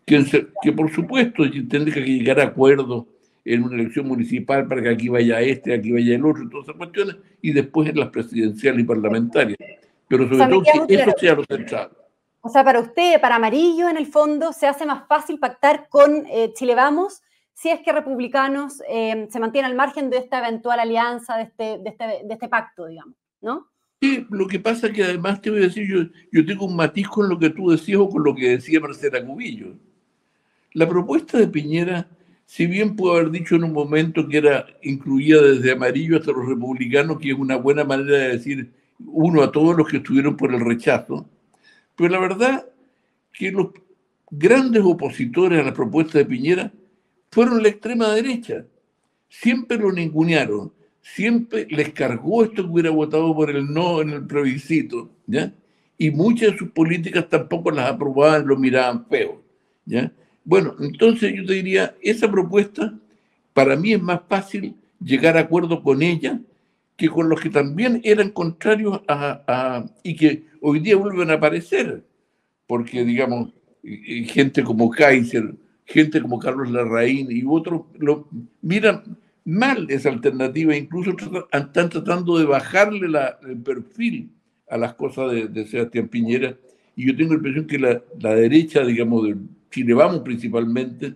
que, 0.05 0.45
que 0.61 0.71
por 0.71 0.91
supuesto 0.91 1.43
tendría 1.67 1.93
que 1.93 2.17
llegar 2.17 2.39
a 2.39 2.45
acuerdos 2.45 3.05
en 3.45 3.63
una 3.63 3.75
elección 3.75 4.07
municipal 4.07 4.67
para 4.67 4.81
que 4.81 4.89
aquí 4.89 5.09
vaya 5.09 5.41
este, 5.41 5.73
aquí 5.73 5.91
vaya 5.91 6.15
el 6.15 6.25
otro, 6.25 6.47
todas 6.49 6.67
esas 6.67 6.77
cuestiones, 6.77 7.17
y 7.41 7.51
después 7.53 7.89
en 7.89 7.99
las 7.99 8.09
presidenciales 8.09 8.81
y 8.81 8.83
parlamentarias. 8.83 9.57
Pero 10.07 10.27
sobre 10.27 10.47
todo 10.47 10.63
que 10.87 10.95
eso 10.95 11.13
sea 11.17 11.35
lo 11.35 11.43
central. 11.45 11.91
O 12.41 12.49
sea, 12.49 12.63
para 12.63 12.79
usted, 12.79 13.19
para 13.19 13.35
Amarillo, 13.35 13.89
en 13.89 13.97
el 13.97 14.07
fondo, 14.07 14.53
se 14.53 14.67
hace 14.67 14.85
más 14.85 15.07
fácil 15.07 15.39
pactar 15.39 15.87
con 15.89 16.25
eh, 16.27 16.51
Chile 16.53 16.75
Vamos 16.75 17.21
si 17.59 17.69
es 17.69 17.81
que 17.81 17.91
republicanos 17.91 18.81
eh, 18.87 19.27
se 19.29 19.39
mantienen 19.39 19.71
al 19.71 19.75
margen 19.75 20.09
de 20.09 20.17
esta 20.17 20.39
eventual 20.39 20.79
alianza, 20.79 21.35
de 21.35 21.43
este, 21.43 21.63
de 21.79 21.89
este, 21.89 22.05
de 22.23 22.33
este 22.33 22.47
pacto, 22.47 22.85
digamos, 22.85 23.15
¿no? 23.41 23.67
Sí, 24.01 24.25
lo 24.29 24.47
que 24.47 24.61
pasa 24.61 24.87
es 24.87 24.93
que 24.93 25.03
además 25.03 25.41
te 25.41 25.49
voy 25.49 25.59
a 25.59 25.63
decir, 25.63 25.85
yo, 25.85 26.03
yo 26.31 26.45
tengo 26.45 26.65
un 26.65 26.77
matiz 26.77 27.09
con 27.09 27.27
lo 27.27 27.37
que 27.37 27.49
tú 27.49 27.69
decías 27.69 27.99
o 27.99 28.07
con 28.07 28.23
lo 28.23 28.33
que 28.33 28.51
decía 28.51 28.79
Marcela 28.79 29.25
Cubillo. 29.25 29.73
La 30.71 30.87
propuesta 30.87 31.37
de 31.37 31.49
Piñera 31.49 32.07
si 32.49 32.65
bien 32.65 32.95
puedo 32.95 33.15
haber 33.15 33.29
dicho 33.29 33.55
en 33.55 33.63
un 33.63 33.73
momento 33.73 34.27
que 34.27 34.39
era 34.39 34.65
incluida 34.81 35.39
desde 35.39 35.71
amarillo 35.71 36.17
hasta 36.17 36.31
los 36.31 36.47
republicanos, 36.47 37.19
que 37.19 37.29
es 37.29 37.37
una 37.37 37.57
buena 37.57 37.83
manera 37.83 38.17
de 38.17 38.29
decir 38.29 38.71
uno 39.05 39.43
a 39.43 39.51
todos 39.51 39.77
los 39.77 39.87
que 39.87 39.97
estuvieron 39.97 40.35
por 40.35 40.51
el 40.51 40.65
rechazo, 40.65 41.29
pero 41.95 42.09
la 42.09 42.17
verdad 42.17 42.65
que 43.31 43.51
los 43.51 43.67
grandes 44.31 44.81
opositores 44.83 45.59
a 45.59 45.63
la 45.63 45.75
propuesta 45.75 46.17
de 46.17 46.25
Piñera 46.25 46.73
fueron 47.29 47.61
la 47.61 47.69
extrema 47.69 48.15
derecha. 48.15 48.65
Siempre 49.29 49.77
lo 49.77 49.91
ningunearon, 49.91 50.73
siempre 51.03 51.67
les 51.69 51.93
cargó 51.93 52.43
esto 52.43 52.63
que 52.63 52.69
hubiera 52.69 52.89
votado 52.89 53.35
por 53.35 53.51
el 53.51 53.71
no 53.71 54.01
en 54.01 54.09
el 54.09 54.25
plebiscito, 54.25 55.07
¿ya? 55.27 55.53
Y 55.99 56.09
muchas 56.09 56.53
de 56.53 56.57
sus 56.57 56.71
políticas 56.71 57.29
tampoco 57.29 57.69
las 57.69 57.91
aprobaban, 57.91 58.47
lo 58.47 58.57
miraban 58.57 59.05
feo, 59.05 59.39
¿ya? 59.85 60.11
Bueno, 60.43 60.75
entonces 60.79 61.33
yo 61.35 61.45
te 61.45 61.53
diría, 61.53 61.95
esa 62.01 62.29
propuesta 62.29 62.93
para 63.53 63.75
mí 63.75 63.93
es 63.93 64.01
más 64.01 64.21
fácil 64.27 64.75
llegar 65.03 65.37
a 65.37 65.41
acuerdo 65.41 65.81
con 65.83 66.01
ella 66.01 66.39
que 66.95 67.07
con 67.07 67.29
los 67.29 67.39
que 67.39 67.49
también 67.49 68.01
eran 68.03 68.29
contrarios 68.31 69.01
a, 69.07 69.85
y 70.03 70.15
que 70.15 70.43
hoy 70.59 70.79
día 70.79 70.97
vuelven 70.97 71.31
a 71.31 71.35
aparecer, 71.35 72.03
porque 72.67 73.05
digamos, 73.05 73.53
gente 74.27 74.63
como 74.63 74.89
Kaiser, 74.89 75.55
gente 75.85 76.21
como 76.21 76.39
Carlos 76.39 76.69
Larraín 76.69 77.31
y 77.31 77.43
otros 77.47 77.83
lo 77.97 78.27
miran 78.61 79.17
mal 79.45 79.87
esa 79.89 80.09
alternativa, 80.09 80.75
incluso 80.75 81.15
están 81.51 81.89
tratando 81.89 82.37
de 82.37 82.45
bajarle 82.45 83.07
el 83.47 83.57
perfil 83.61 84.31
a 84.69 84.77
las 84.77 84.93
cosas 84.93 85.31
de, 85.31 85.65
Sebastián 85.67 86.09
Piñera, 86.09 86.57
y 86.97 87.07
yo 87.07 87.15
tengo 87.15 87.31
la 87.31 87.37
impresión 87.37 87.65
que 87.65 87.79
la, 87.79 88.03
la 88.19 88.35
derecha, 88.35 88.83
digamos, 88.83 89.25
del 89.25 89.37
Chile 89.69 89.93
Vamos 89.93 90.21
principalmente, 90.21 91.15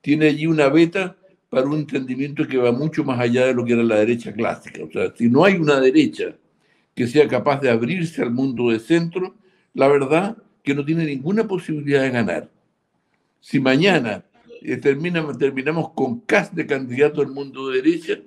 tiene 0.00 0.28
allí 0.28 0.46
una 0.46 0.68
beta 0.68 1.16
para 1.48 1.66
un 1.66 1.78
entendimiento 1.78 2.46
que 2.46 2.58
va 2.58 2.72
mucho 2.72 3.04
más 3.04 3.18
allá 3.20 3.46
de 3.46 3.54
lo 3.54 3.64
que 3.64 3.72
era 3.72 3.82
la 3.82 3.96
derecha 3.96 4.32
clásica. 4.32 4.84
O 4.84 4.90
sea, 4.90 5.14
si 5.16 5.28
no 5.28 5.44
hay 5.44 5.54
una 5.54 5.80
derecha 5.80 6.36
que 6.94 7.06
sea 7.06 7.28
capaz 7.28 7.60
de 7.60 7.70
abrirse 7.70 8.22
al 8.22 8.30
mundo 8.30 8.70
de 8.70 8.80
centro, 8.80 9.34
la 9.74 9.88
verdad 9.88 10.36
que 10.62 10.74
no 10.74 10.84
tiene 10.84 11.04
ninguna 11.04 11.46
posibilidad 11.46 12.02
de 12.02 12.10
ganar. 12.10 12.50
Si 13.40 13.60
mañana 13.60 14.24
eh, 14.62 14.76
terminamos 14.78 15.90
con 15.92 16.20
CAS 16.20 16.54
de 16.54 16.66
candidato 16.66 17.20
al 17.20 17.28
mundo 17.28 17.68
de 17.68 17.82
derecha, 17.82 18.18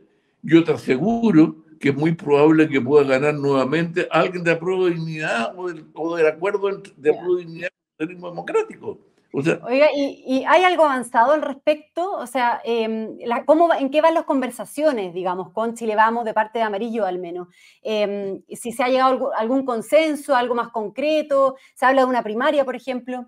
yo 0.41 0.63
te 0.63 0.71
aseguro 0.71 1.65
que 1.79 1.89
es 1.89 1.95
muy 1.95 2.13
probable 2.13 2.69
que 2.69 2.81
pueda 2.81 3.05
ganar 3.05 3.33
nuevamente 3.35 4.07
alguien 4.11 4.43
de 4.43 4.51
apruebo 4.51 4.85
de 4.85 4.95
dignidad 4.95 5.53
o 5.55 5.67
del, 5.67 6.27
acuerdo 6.27 6.81
de 6.97 7.09
apruebo 7.09 7.35
de 7.35 7.45
dignidad 7.45 7.69
del 7.97 8.07
democrático 8.09 8.99
Oiga, 9.31 9.89
¿y, 9.95 10.43
hay 10.47 10.63
algo 10.63 10.85
avanzado 10.85 11.33
al 11.33 11.43
respecto? 11.43 12.13
O 12.13 12.25
sea, 12.25 12.61
em, 12.63 13.17
¿cómo, 13.45 13.71
¿en 13.73 13.91
qué 13.91 14.01
van 14.01 14.15
las 14.15 14.23
conversaciones, 14.23 15.13
digamos, 15.13 15.51
con 15.51 15.75
Chile 15.75 15.95
Vamos 15.95 16.25
de 16.25 16.33
parte 16.33 16.57
de 16.59 16.65
Amarillo 16.65 17.05
al 17.05 17.19
menos? 17.19 17.47
Em, 17.83 18.41
si 18.49 18.71
se 18.71 18.83
ha 18.83 18.87
llegado 18.87 19.31
a 19.33 19.39
algún 19.39 19.65
consenso, 19.65 20.35
algo 20.35 20.55
más 20.55 20.69
concreto, 20.69 21.57
¿se 21.75 21.85
habla 21.85 22.01
de 22.01 22.07
una 22.07 22.23
primaria, 22.23 22.65
por 22.65 22.75
ejemplo? 22.75 23.27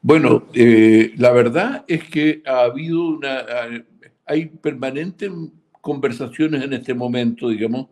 Bueno, 0.00 0.44
eh, 0.54 1.12
la 1.16 1.30
verdad 1.30 1.84
es 1.86 2.02
que 2.08 2.42
ha 2.44 2.62
habido 2.62 3.04
una, 3.04 3.44
hay 4.26 4.46
permanentes 4.46 5.30
conversaciones 5.80 6.64
en 6.64 6.72
este 6.72 6.94
momento, 6.94 7.48
digamos. 7.48 7.86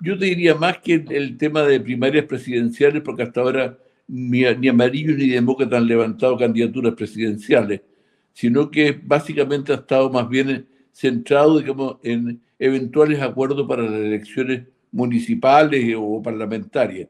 Yo 0.00 0.18
te 0.18 0.24
diría 0.24 0.54
más 0.54 0.78
que 0.78 0.94
el 0.94 1.36
tema 1.36 1.62
de 1.64 1.78
primarias 1.78 2.24
presidenciales, 2.24 3.02
porque 3.02 3.24
hasta 3.24 3.42
ahora 3.42 3.78
ni, 4.10 4.42
ni 4.54 4.68
amarillos 4.68 5.16
ni 5.16 5.28
demócratas 5.28 5.78
han 5.78 5.86
levantado 5.86 6.36
candidaturas 6.36 6.94
presidenciales, 6.94 7.80
sino 8.32 8.70
que 8.70 9.00
básicamente 9.02 9.72
ha 9.72 9.76
estado 9.76 10.10
más 10.10 10.28
bien 10.28 10.66
centrado, 10.92 11.58
digamos, 11.60 11.98
en 12.02 12.40
eventuales 12.58 13.20
acuerdos 13.20 13.66
para 13.68 13.82
las 13.82 13.92
elecciones 13.92 14.66
municipales 14.90 15.94
o 15.96 16.20
parlamentarias. 16.20 17.08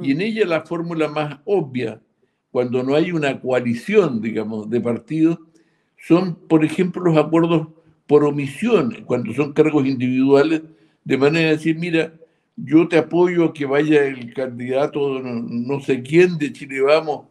Y 0.00 0.12
en 0.12 0.18
mm. 0.18 0.22
ella 0.22 0.46
la 0.46 0.62
fórmula 0.62 1.08
más 1.08 1.38
obvia, 1.44 2.00
cuando 2.50 2.82
no 2.82 2.94
hay 2.94 3.12
una 3.12 3.38
coalición, 3.40 4.22
digamos, 4.22 4.70
de 4.70 4.80
partidos, 4.80 5.38
son, 5.98 6.34
por 6.34 6.64
ejemplo, 6.64 7.02
los 7.02 7.18
acuerdos 7.18 7.68
por 8.06 8.24
omisión, 8.24 9.04
cuando 9.04 9.34
son 9.34 9.52
cargos 9.52 9.86
individuales, 9.86 10.62
de 11.04 11.18
manera 11.18 11.50
de 11.50 11.56
decir, 11.56 11.76
mira, 11.78 12.14
yo 12.64 12.88
te 12.88 12.98
apoyo 12.98 13.44
a 13.44 13.52
que 13.52 13.66
vaya 13.66 14.04
el 14.04 14.32
candidato 14.34 15.20
no, 15.20 15.80
sé 15.80 16.02
quién 16.02 16.38
de 16.38 16.52
Chile 16.52 16.80
Vamos 16.80 17.26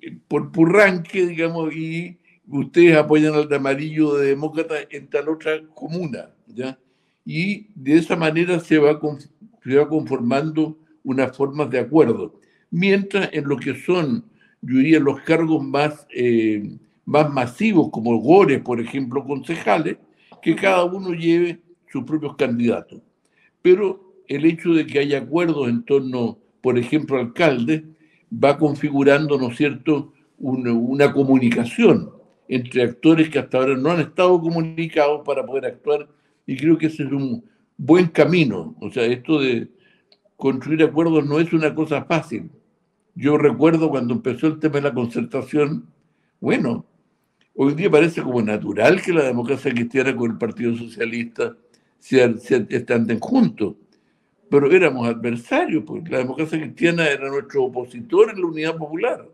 eh, 0.00 0.16
por 0.28 0.52
Purranque, 0.52 1.26
digamos, 1.26 1.74
y 1.74 2.18
ustedes 2.46 2.96
apoyan 2.96 3.34
al 3.34 3.48
de 3.48 3.56
amarillo 3.56 4.14
de 4.14 4.28
demócrata 4.28 4.76
en 4.90 5.08
tal 5.08 5.28
otra 5.28 5.60
comuna, 5.74 6.30
¿ya? 6.46 6.78
Y 7.24 7.68
de 7.74 7.96
esa 7.96 8.16
manera 8.16 8.60
se 8.60 8.78
va, 8.78 8.98
se 9.62 9.76
va 9.76 9.88
conformando 9.88 10.78
unas 11.04 11.36
formas 11.36 11.70
de 11.70 11.80
acuerdo. 11.80 12.40
Mientras 12.70 13.28
en 13.32 13.48
lo 13.48 13.56
que 13.56 13.74
son, 13.74 14.24
yo 14.62 14.78
diría, 14.78 15.00
los 15.00 15.20
cargos 15.22 15.62
más, 15.62 16.06
eh, 16.14 16.78
más 17.04 17.30
masivos, 17.30 17.90
como 17.90 18.16
Gores, 18.18 18.60
por 18.62 18.80
ejemplo, 18.80 19.24
concejales, 19.24 19.98
que 20.42 20.54
cada 20.54 20.84
uno 20.84 21.12
lleve 21.12 21.60
sus 21.90 22.04
propios 22.04 22.36
candidatos. 22.36 23.00
Pero 23.62 24.09
el 24.30 24.44
hecho 24.44 24.72
de 24.72 24.86
que 24.86 25.00
haya 25.00 25.18
acuerdos 25.18 25.68
en 25.68 25.82
torno, 25.82 26.38
por 26.60 26.78
ejemplo, 26.78 27.18
alcalde, 27.18 27.84
va 28.32 28.56
configurando, 28.58 29.36
¿no 29.36 29.50
cierto?, 29.50 30.12
una, 30.38 31.12
comunicación 31.12 32.10
entre 32.48 32.84
actores 32.84 33.28
que 33.28 33.40
hasta 33.40 33.58
ahora 33.58 33.76
no 33.76 33.90
han 33.90 34.00
estado 34.00 34.40
comunicados 34.40 35.22
para 35.26 35.44
poder 35.44 35.66
actuar 35.66 36.08
y 36.46 36.56
creo 36.56 36.78
que 36.78 36.86
ese 36.86 37.02
es 37.02 37.12
un 37.12 37.44
buen 37.76 38.06
camino. 38.06 38.76
O 38.80 38.88
sea, 38.90 39.04
esto 39.04 39.40
de 39.40 39.68
construir 40.36 40.84
acuerdos 40.84 41.26
no 41.26 41.40
es 41.40 41.52
una 41.52 41.74
cosa 41.74 42.04
fácil. 42.04 42.50
Yo 43.16 43.36
recuerdo 43.36 43.90
cuando 43.90 44.14
empezó 44.14 44.46
el 44.46 44.60
tema 44.60 44.76
de 44.76 44.82
la 44.82 44.94
concertación, 44.94 45.86
bueno, 46.40 46.86
hoy 47.56 47.74
día 47.74 47.90
parece 47.90 48.22
como 48.22 48.40
natural 48.40 49.02
que 49.02 49.12
la 49.12 49.24
democracia 49.24 49.72
cristiana 49.72 50.14
con 50.14 50.30
el 50.30 50.38
Partido 50.38 50.76
Socialista 50.76 51.56
se, 51.98 52.38
se, 52.38 52.64
estén 52.70 53.18
juntos 53.18 53.74
pero 54.50 54.70
éramos 54.70 55.06
adversarios, 55.06 55.84
porque 55.86 56.10
la 56.10 56.18
democracia 56.18 56.58
cristiana 56.58 57.06
era 57.06 57.28
nuestro 57.28 57.64
opositor 57.64 58.30
en 58.30 58.40
la 58.40 58.46
unidad 58.46 58.76
popular. 58.76 59.26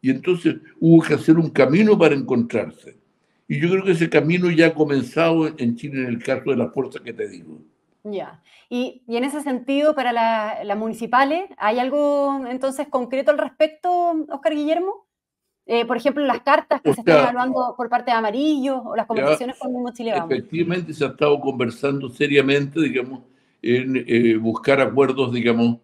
Y 0.00 0.10
entonces 0.10 0.56
hubo 0.80 1.02
que 1.02 1.14
hacer 1.14 1.38
un 1.38 1.50
camino 1.50 1.96
para 1.96 2.14
encontrarse. 2.14 2.98
Y 3.46 3.60
yo 3.60 3.70
creo 3.70 3.84
que 3.84 3.92
ese 3.92 4.10
camino 4.10 4.50
ya 4.50 4.68
ha 4.68 4.74
comenzado 4.74 5.46
en 5.46 5.76
Chile 5.76 6.02
en 6.02 6.06
el 6.08 6.22
caso 6.22 6.50
de 6.50 6.56
las 6.56 6.72
fuerzas 6.72 7.02
que 7.02 7.12
te 7.12 7.28
digo. 7.28 7.58
Ya. 8.02 8.42
Y, 8.68 9.02
y 9.06 9.16
en 9.16 9.24
ese 9.24 9.42
sentido, 9.42 9.94
para 9.94 10.12
las 10.64 10.78
municipales, 10.78 11.44
¿hay 11.56 11.78
algo 11.78 12.44
entonces 12.48 12.88
concreto 12.88 13.30
al 13.30 13.38
respecto, 13.38 13.90
Oscar 14.28 14.54
Guillermo? 14.54 15.06
Eh, 15.66 15.84
por 15.86 15.96
ejemplo, 15.96 16.24
las 16.24 16.40
cartas 16.40 16.80
que 16.80 16.92
se 16.92 17.00
están 17.00 17.20
evaluando 17.20 17.74
por 17.76 17.88
parte 17.88 18.10
de 18.10 18.16
Amarillo 18.16 18.82
o 18.82 18.96
las 18.96 19.06
conversaciones 19.06 19.56
con 19.58 19.68
el 19.68 19.74
mismo 19.76 19.92
Chile 19.92 20.12
Efectivamente, 20.16 20.92
se 20.92 21.04
ha 21.04 21.08
estado 21.08 21.38
conversando 21.38 22.08
seriamente, 22.08 22.80
digamos, 22.80 23.20
en 23.62 24.04
eh, 24.06 24.36
buscar 24.36 24.80
acuerdos, 24.80 25.32
digamos, 25.32 25.78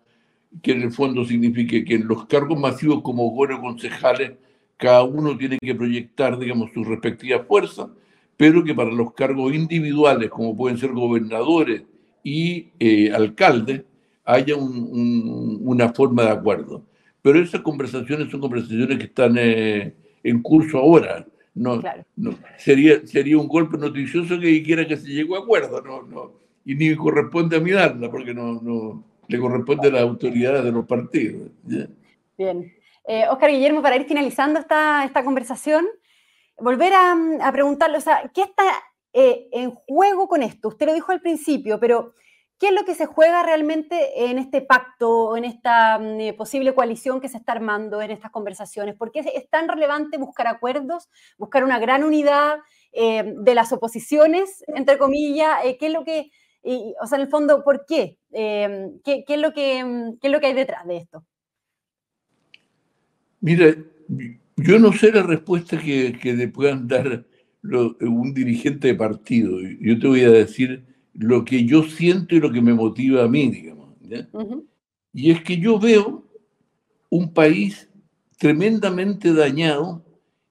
que 0.62 0.72
en 0.72 0.82
el 0.82 0.92
fondo 0.92 1.24
signifique 1.24 1.84
que 1.84 1.94
en 1.94 2.08
los 2.08 2.26
cargos 2.26 2.58
masivos 2.58 3.02
como 3.02 3.30
buenos 3.30 3.60
concejales, 3.60 4.32
cada 4.76 5.02
uno 5.02 5.36
tiene 5.36 5.58
que 5.58 5.74
proyectar, 5.74 6.38
digamos, 6.38 6.70
sus 6.72 6.86
respectivas 6.86 7.46
fuerzas, 7.46 7.88
pero 8.36 8.64
que 8.64 8.74
para 8.74 8.90
los 8.90 9.12
cargos 9.14 9.54
individuales, 9.54 10.30
como 10.30 10.56
pueden 10.56 10.78
ser 10.78 10.92
gobernadores 10.92 11.82
y 12.22 12.68
eh, 12.78 13.12
alcaldes, 13.12 13.82
haya 14.24 14.54
una 14.56 15.92
forma 15.92 16.24
de 16.24 16.30
acuerdo. 16.30 16.84
Pero 17.22 17.40
esas 17.40 17.62
conversaciones 17.62 18.30
son 18.30 18.40
conversaciones 18.40 18.98
que 18.98 19.04
están 19.04 19.36
eh, 19.38 19.94
en 20.22 20.42
curso 20.42 20.78
ahora. 20.78 21.26
No, 21.54 21.82
no, 22.14 22.38
sería, 22.56 23.04
sería 23.06 23.38
un 23.38 23.48
golpe 23.48 23.76
noticioso 23.76 24.38
que 24.38 24.62
quiera 24.62 24.86
que 24.86 24.96
se 24.96 25.08
llegue 25.08 25.34
a 25.34 25.40
acuerdo. 25.40 25.82
No, 25.82 26.02
no, 26.02 26.32
y 26.68 26.74
ni 26.74 26.94
corresponde 26.94 27.56
a 27.56 27.60
mirarla, 27.60 28.10
porque 28.10 28.34
no, 28.34 28.60
no 28.60 29.02
le 29.26 29.38
corresponde 29.40 29.88
a 29.88 29.92
las 29.92 30.02
autoridades 30.02 30.62
de 30.64 30.70
los 30.70 30.84
partidos. 30.84 31.48
Bien. 32.36 32.76
Eh, 33.06 33.24
Oscar 33.30 33.50
Guillermo, 33.50 33.80
para 33.80 33.96
ir 33.96 34.04
finalizando 34.04 34.60
esta, 34.60 35.02
esta 35.02 35.24
conversación, 35.24 35.86
volver 36.58 36.92
a, 36.92 37.16
a 37.40 37.52
preguntarle, 37.52 37.96
o 37.96 38.02
sea, 38.02 38.30
¿qué 38.34 38.42
está 38.42 38.64
eh, 39.14 39.48
en 39.52 39.70
juego 39.70 40.28
con 40.28 40.42
esto? 40.42 40.68
Usted 40.68 40.84
lo 40.84 40.92
dijo 40.92 41.10
al 41.10 41.22
principio, 41.22 41.80
pero 41.80 42.12
¿qué 42.58 42.66
es 42.66 42.74
lo 42.74 42.84
que 42.84 42.94
se 42.94 43.06
juega 43.06 43.42
realmente 43.42 44.28
en 44.28 44.38
este 44.38 44.60
pacto, 44.60 45.38
en 45.38 45.46
esta 45.46 45.98
mm, 45.98 46.20
eh, 46.20 46.32
posible 46.34 46.74
coalición 46.74 47.22
que 47.22 47.30
se 47.30 47.38
está 47.38 47.52
armando 47.52 48.02
en 48.02 48.10
estas 48.10 48.30
conversaciones? 48.30 48.94
¿Por 48.94 49.10
qué 49.10 49.20
es 49.20 49.48
tan 49.48 49.68
relevante 49.68 50.18
buscar 50.18 50.46
acuerdos, 50.46 51.08
buscar 51.38 51.64
una 51.64 51.78
gran 51.78 52.04
unidad 52.04 52.58
de 52.92 53.54
las 53.54 53.72
oposiciones, 53.72 54.64
entre 54.68 54.98
comillas? 54.98 55.60
¿Qué 55.78 55.86
es 55.86 55.92
lo 55.92 56.04
que 56.04 56.30
y, 56.62 56.94
o 57.00 57.06
sea, 57.06 57.16
en 57.16 57.22
el 57.22 57.30
fondo, 57.30 57.62
¿por 57.62 57.84
qué? 57.86 58.16
Em, 58.30 58.98
¿qué, 59.04 59.24
es 59.26 59.40
lo 59.40 59.52
que, 59.52 60.14
¿Qué 60.20 60.26
es 60.28 60.32
lo 60.32 60.40
que 60.40 60.46
hay 60.46 60.54
detrás 60.54 60.86
de 60.86 60.96
esto? 60.98 61.24
Mira, 63.40 63.76
yo 64.56 64.78
no 64.78 64.92
sé 64.92 65.12
la 65.12 65.22
respuesta 65.22 65.78
que, 65.78 66.18
que 66.20 66.34
le 66.34 66.48
puedan 66.48 66.88
dar 66.88 67.24
un 67.62 68.34
dirigente 68.34 68.88
de 68.88 68.94
partido. 68.94 69.58
Yo 69.80 69.98
te 69.98 70.06
voy 70.06 70.22
a 70.22 70.30
decir 70.30 70.84
lo 71.14 71.44
que 71.44 71.64
yo 71.64 71.82
siento 71.82 72.34
y 72.34 72.40
lo 72.40 72.52
que 72.52 72.60
me 72.60 72.74
motiva 72.74 73.24
a 73.24 73.28
mí, 73.28 73.50
digamos. 73.50 73.96
Y 75.12 75.30
es 75.30 75.42
que 75.42 75.58
yo 75.58 75.78
veo 75.78 76.24
un 77.10 77.32
país 77.32 77.88
tremendamente 78.38 79.32
dañado 79.32 80.04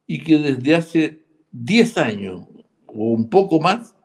y 0.06 0.24
que 0.24 0.38
desde 0.38 0.76
hace 0.76 1.26
10 1.52 1.98
años 1.98 2.42
o 2.86 3.12
un 3.12 3.30
poco 3.30 3.60
más 3.60 3.96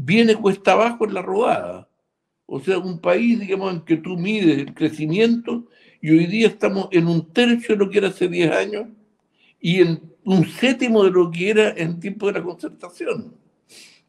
viene 0.00 0.36
cuesta 0.36 0.72
abajo 0.72 1.04
en 1.04 1.14
la 1.14 1.22
rodada. 1.22 1.88
O 2.46 2.60
sea, 2.60 2.78
un 2.78 3.00
país, 3.00 3.40
digamos, 3.40 3.74
en 3.74 3.80
que 3.80 3.96
tú 3.96 4.16
mides 4.16 4.58
el 4.58 4.72
crecimiento 4.72 5.66
y 6.00 6.10
hoy 6.10 6.26
día 6.26 6.46
estamos 6.46 6.86
en 6.92 7.08
un 7.08 7.32
tercio 7.32 7.74
de 7.74 7.84
lo 7.84 7.90
que 7.90 7.98
era 7.98 8.06
hace 8.08 8.28
10 8.28 8.52
años 8.52 8.86
y 9.60 9.80
en 9.80 10.00
un 10.24 10.46
séptimo 10.46 11.02
de 11.02 11.10
lo 11.10 11.28
que 11.30 11.50
era 11.50 11.70
en 11.76 11.98
tiempo 11.98 12.28
de 12.28 12.34
la 12.34 12.44
concertación. 12.44 13.34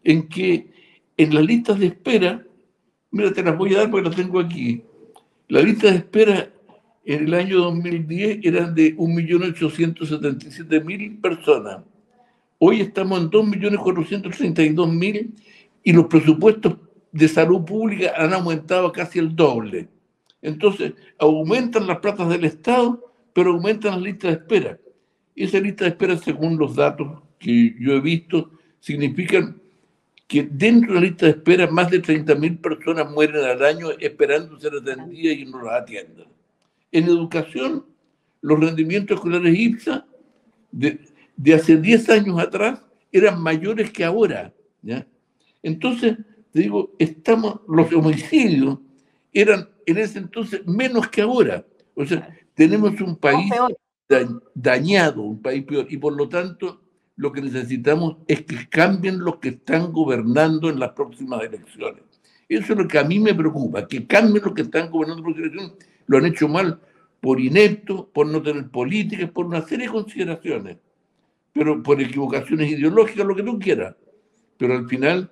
En 0.03 0.29
que 0.29 0.71
en 1.17 1.33
las 1.33 1.43
listas 1.43 1.79
de 1.79 1.87
espera, 1.87 2.45
mira, 3.09 3.33
te 3.33 3.41
las 3.43 3.57
voy 3.57 3.73
a 3.73 3.79
dar 3.79 3.89
porque 3.89 4.07
las 4.07 4.15
tengo 4.15 4.39
aquí. 4.39 4.83
La 5.47 5.61
lista 5.61 5.89
de 5.89 5.95
espera 5.97 6.51
en 7.03 7.23
el 7.25 7.33
año 7.33 7.57
2010 7.57 8.41
eran 8.43 8.75
de 8.75 8.95
1.877.000 8.95 11.19
personas. 11.19 11.79
Hoy 12.59 12.81
estamos 12.81 13.21
en 13.21 13.31
2.432.000 13.31 15.31
y 15.83 15.93
los 15.93 16.07
presupuestos 16.07 16.77
de 17.11 17.27
salud 17.27 17.63
pública 17.65 18.13
han 18.15 18.33
aumentado 18.33 18.91
casi 18.91 19.19
el 19.19 19.35
doble. 19.35 19.87
Entonces, 20.41 20.93
aumentan 21.17 21.87
las 21.87 21.99
plazas 21.99 22.29
del 22.29 22.45
Estado, 22.45 23.13
pero 23.33 23.51
aumentan 23.51 23.93
las 23.93 24.01
listas 24.01 24.31
de 24.31 24.37
espera. 24.37 24.79
Y 25.35 25.43
esa 25.45 25.59
lista 25.59 25.85
de 25.85 25.91
espera, 25.91 26.17
según 26.17 26.57
los 26.57 26.75
datos 26.75 27.21
que 27.39 27.75
yo 27.79 27.93
he 27.93 28.01
visto, 28.01 28.51
significan 28.79 29.59
que 30.27 30.47
dentro 30.49 30.93
de 30.93 30.99
la 30.99 31.05
lista 31.07 31.25
de 31.25 31.31
espera 31.31 31.67
más 31.67 31.89
de 31.89 32.01
30.000 32.01 32.61
personas 32.61 33.09
mueren 33.09 33.43
al 33.43 33.63
año 33.63 33.89
esperando 33.99 34.59
ser 34.59 34.73
atendidas 34.75 35.37
y 35.37 35.45
no 35.45 35.63
las 35.63 35.81
atiendan. 35.81 36.27
En 36.91 37.05
educación, 37.05 37.85
los 38.41 38.59
rendimientos 38.59 39.15
escolares 39.15 39.57
IPSA 39.57 40.05
de, 40.71 40.99
de 41.35 41.53
hace 41.53 41.77
10 41.77 42.09
años 42.09 42.39
atrás 42.39 42.81
eran 43.11 43.41
mayores 43.41 43.91
que 43.91 44.03
ahora. 44.03 44.53
¿ya? 44.81 45.05
Entonces, 45.63 46.17
te 46.51 46.61
digo, 46.61 46.95
estamos, 46.99 47.61
los 47.67 47.91
homicidios 47.93 48.79
eran 49.33 49.69
en 49.85 49.97
ese 49.97 50.19
entonces 50.19 50.65
menos 50.65 51.07
que 51.09 51.21
ahora. 51.21 51.65
O 51.95 52.05
sea, 52.05 52.29
tenemos 52.53 52.99
un 53.01 53.15
país 53.17 53.51
dañado, 54.53 55.21
un 55.21 55.41
país 55.41 55.63
peor. 55.63 55.87
Y 55.89 55.97
por 55.97 56.13
lo 56.13 56.27
tanto, 56.27 56.81
lo 57.15 57.31
que 57.31 57.41
necesitamos 57.41 58.17
es 58.27 58.43
que 58.45 58.67
cambien 58.69 59.19
los 59.19 59.37
que 59.37 59.49
están 59.49 59.91
gobernando 59.91 60.69
en 60.69 60.79
las 60.79 60.91
próximas 60.91 61.43
elecciones. 61.43 62.03
Eso 62.47 62.73
es 62.73 62.79
lo 62.79 62.87
que 62.87 62.97
a 62.97 63.03
mí 63.03 63.19
me 63.19 63.35
preocupa, 63.35 63.87
que 63.87 64.07
cambien 64.07 64.43
los 64.43 64.53
que 64.53 64.63
están 64.63 64.89
gobernando 64.89 65.19
en 65.19 65.25
las 65.25 65.35
próximas 65.35 65.53
elecciones. 65.53 65.85
Lo 66.07 66.17
han 66.17 66.25
hecho 66.25 66.47
mal 66.47 66.79
por 67.21 67.39
inepto, 67.39 68.09
por 68.11 68.25
no 68.27 68.41
tener 68.41 68.69
políticas, 68.69 69.29
por 69.29 69.45
una 69.45 69.61
serie 69.67 69.85
de 69.85 69.91
consideraciones, 69.91 70.77
pero 71.53 71.83
por 71.83 72.01
equivocaciones 72.01 72.71
ideológicas, 72.71 73.25
lo 73.25 73.35
que 73.35 73.43
tú 73.43 73.59
quieras. 73.59 73.95
Pero 74.57 74.75
al 74.75 74.87
final 74.87 75.29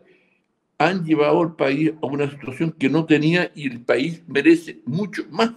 han 0.77 1.03
llevado 1.03 1.41
al 1.41 1.55
país 1.55 1.91
a 2.01 2.05
una 2.05 2.29
situación 2.29 2.71
que 2.71 2.89
no 2.89 3.05
tenía 3.05 3.51
y 3.55 3.67
el 3.67 3.81
país 3.81 4.21
merece 4.27 4.79
mucho 4.85 5.23
más. 5.31 5.51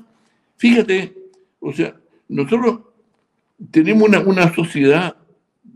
Fíjate, 0.56 1.14
o 1.60 1.72
sea, 1.72 1.94
nosotros 2.28 2.80
tenemos 3.70 4.08
una, 4.08 4.20
una 4.20 4.54
sociedad 4.54 5.16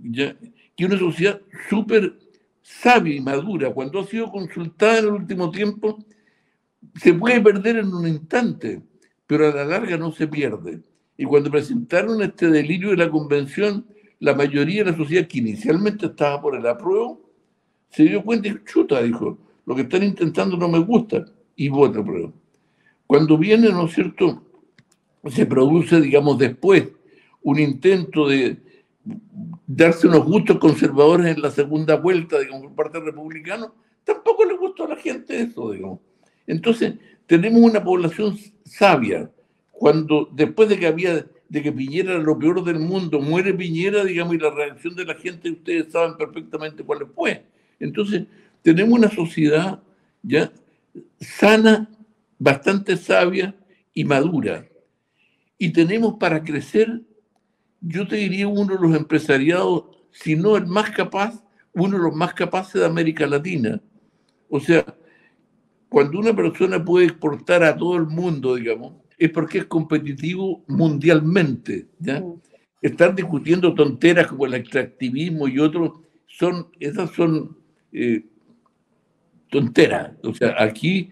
¿ya? 0.02 0.35
que 0.76 0.85
es 0.85 0.90
una 0.90 0.98
sociedad 0.98 1.40
súper 1.68 2.18
sabia 2.62 3.14
y 3.14 3.20
madura. 3.20 3.72
Cuando 3.72 4.00
ha 4.00 4.07
sido 4.07 4.30
consultada 4.30 4.98
en 4.98 5.04
el 5.04 5.11
último 5.11 5.50
tiempo, 5.50 5.98
se 6.96 7.12
puede 7.12 7.40
perder 7.40 7.76
en 7.76 7.92
un 7.92 8.09
instante, 8.09 8.83
pero 9.26 9.48
a 9.48 9.54
la 9.54 9.64
larga 9.64 9.96
no 9.96 10.12
se 10.12 10.26
pierde. 10.26 10.80
Y 11.16 11.24
cuando 11.24 11.50
presentaron 11.50 12.22
este 12.22 12.48
delirio 12.48 12.90
de 12.90 12.96
la 12.96 13.11
convención, 13.11 13.87
la 14.20 14.35
mayoría 14.35 14.85
de 14.85 14.92
la 14.92 14.96
sociedad 14.96 15.26
que 15.26 15.38
inicialmente 15.38 16.07
estaba 16.07 16.40
por 16.40 16.57
el 16.57 16.66
apruebo, 16.66 17.23
se 17.94 18.04
dio 18.04 18.22
cuenta 18.22 18.48
y 18.48 18.57
chuta, 18.64 19.02
dijo, 19.02 19.38
lo 19.66 19.74
que 19.74 19.83
están 19.83 20.02
intentando 20.02 20.57
no 20.57 20.68
me 20.68 20.80
gusta, 20.80 21.24
y 21.57 21.68
vota 21.68 22.00
apruebo. 22.00 22.33
Cuando 23.07 23.38
viene, 23.38 23.68
¿no 23.70 23.87
es 23.87 23.94
cierto?, 23.94 24.42
se 25.26 25.46
produce, 25.46 26.00
digamos, 26.00 26.38
después 26.38 26.88
un 27.42 27.59
intento 27.59 28.28
de 28.28 28.59
darse 29.66 30.07
unos 30.07 30.24
gustos 30.24 30.59
conservadores 30.59 31.35
en 31.35 31.40
la 31.40 31.50
segunda 31.50 31.96
vuelta, 31.96 32.40
digamos, 32.40 32.62
por 32.62 32.74
parte 32.74 33.00
republicano, 33.00 33.74
tampoco 34.02 34.44
le 34.44 34.57
gustó 34.57 34.85
a 34.85 34.88
la 34.88 34.96
gente 34.96 35.40
eso, 35.40 35.70
digamos. 35.70 36.00
Entonces, 36.46 36.94
tenemos 37.26 37.62
una 37.62 37.83
población 37.83 38.37
sabia. 38.64 39.30
Cuando, 39.70 40.28
después 40.33 40.68
de 40.68 40.78
que 40.78 40.87
había, 40.87 41.26
de 41.48 41.62
que 41.62 41.72
Piñera 41.72 42.14
era 42.14 42.22
lo 42.22 42.38
peor 42.38 42.64
del 42.64 42.80
mundo, 42.80 43.20
muere 43.20 43.54
Piñera, 43.54 44.04
digamos, 44.04 44.35
y 44.35 44.38
la 44.38 44.50
reacción 44.50 44.94
de 44.94 45.04
la 45.04 45.14
gente, 45.14 45.50
ustedes 45.50 45.92
saben 45.92 46.16
perfectamente 46.16 46.83
cuál 46.83 47.07
fue. 47.14 47.44
Entonces, 47.80 48.24
tenemos 48.62 48.98
una 48.98 49.10
sociedad 49.10 49.82
ya 50.22 50.52
sana, 51.20 51.88
bastante 52.38 52.96
sabia 52.96 53.54
y 53.92 54.04
madura. 54.04 54.66
Y 55.58 55.70
tenemos 55.70 56.14
para 56.18 56.42
crecer, 56.42 57.02
yo 57.80 58.06
te 58.06 58.16
diría, 58.16 58.48
uno 58.48 58.74
de 58.74 58.80
los 58.80 58.96
empresariados, 58.96 59.84
si 60.10 60.37
no 60.37 60.56
el 60.56 60.66
más 60.66 60.90
capaz, 60.90 61.44
uno 61.72 61.96
de 61.96 62.04
los 62.04 62.14
más 62.14 62.34
capaces 62.34 62.80
de 62.80 62.87
América 62.87 63.26
Latina. 63.26 63.80
O 64.48 64.60
sea, 64.60 64.84
cuando 65.88 66.18
una 66.18 66.34
persona 66.34 66.84
puede 66.84 67.06
exportar 67.06 67.62
a 67.62 67.76
todo 67.76 67.96
el 67.96 68.06
mundo, 68.06 68.56
digamos, 68.56 68.94
es 69.18 69.30
porque 69.30 69.58
es 69.58 69.64
competitivo 69.66 70.64
mundialmente. 70.66 71.87
¿ya? 71.98 72.20
Mm. 72.20 72.40
Estar 72.82 73.14
discutiendo 73.14 73.74
tonteras 73.74 74.26
como 74.26 74.46
el 74.46 74.54
extractivismo 74.54 75.48
y 75.48 75.58
otros, 75.58 76.00
son, 76.26 76.68
esas 76.80 77.10
son 77.10 77.56
eh, 77.94 78.24
tonteras. 79.50 80.12
O 80.22 80.35
sea, 80.35 80.54
aquí 80.59 81.11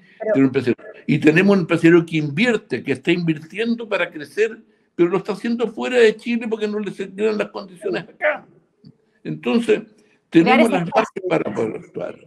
y 1.07 1.19
tenemos 1.19 1.55
un 1.55 1.61
empresario 1.61 2.05
que 2.07 2.17
invierte, 2.17 2.83
que 2.83 2.93
está 2.93 3.11
invirtiendo 3.13 3.89
para 3.89 4.11
crecer, 4.11 4.63
pero 4.95 5.09
lo 5.09 5.19
está 5.19 5.33
haciendo 5.33 5.69
fuera 5.69 5.97
de 5.99 6.17
Chile 6.17 6.47
porque 6.49 6.69
no 6.69 6.79
le 6.79 6.91
dan 6.91 7.39
las 7.39 7.49
condiciones 7.49 8.05
acá. 8.05 8.47
Entonces, 9.25 9.83
tenemos 10.31 10.71
las 10.71 10.89
bases 10.91 11.23
para 11.29 11.53
poder 11.53 11.77
actuar. 11.77 12.19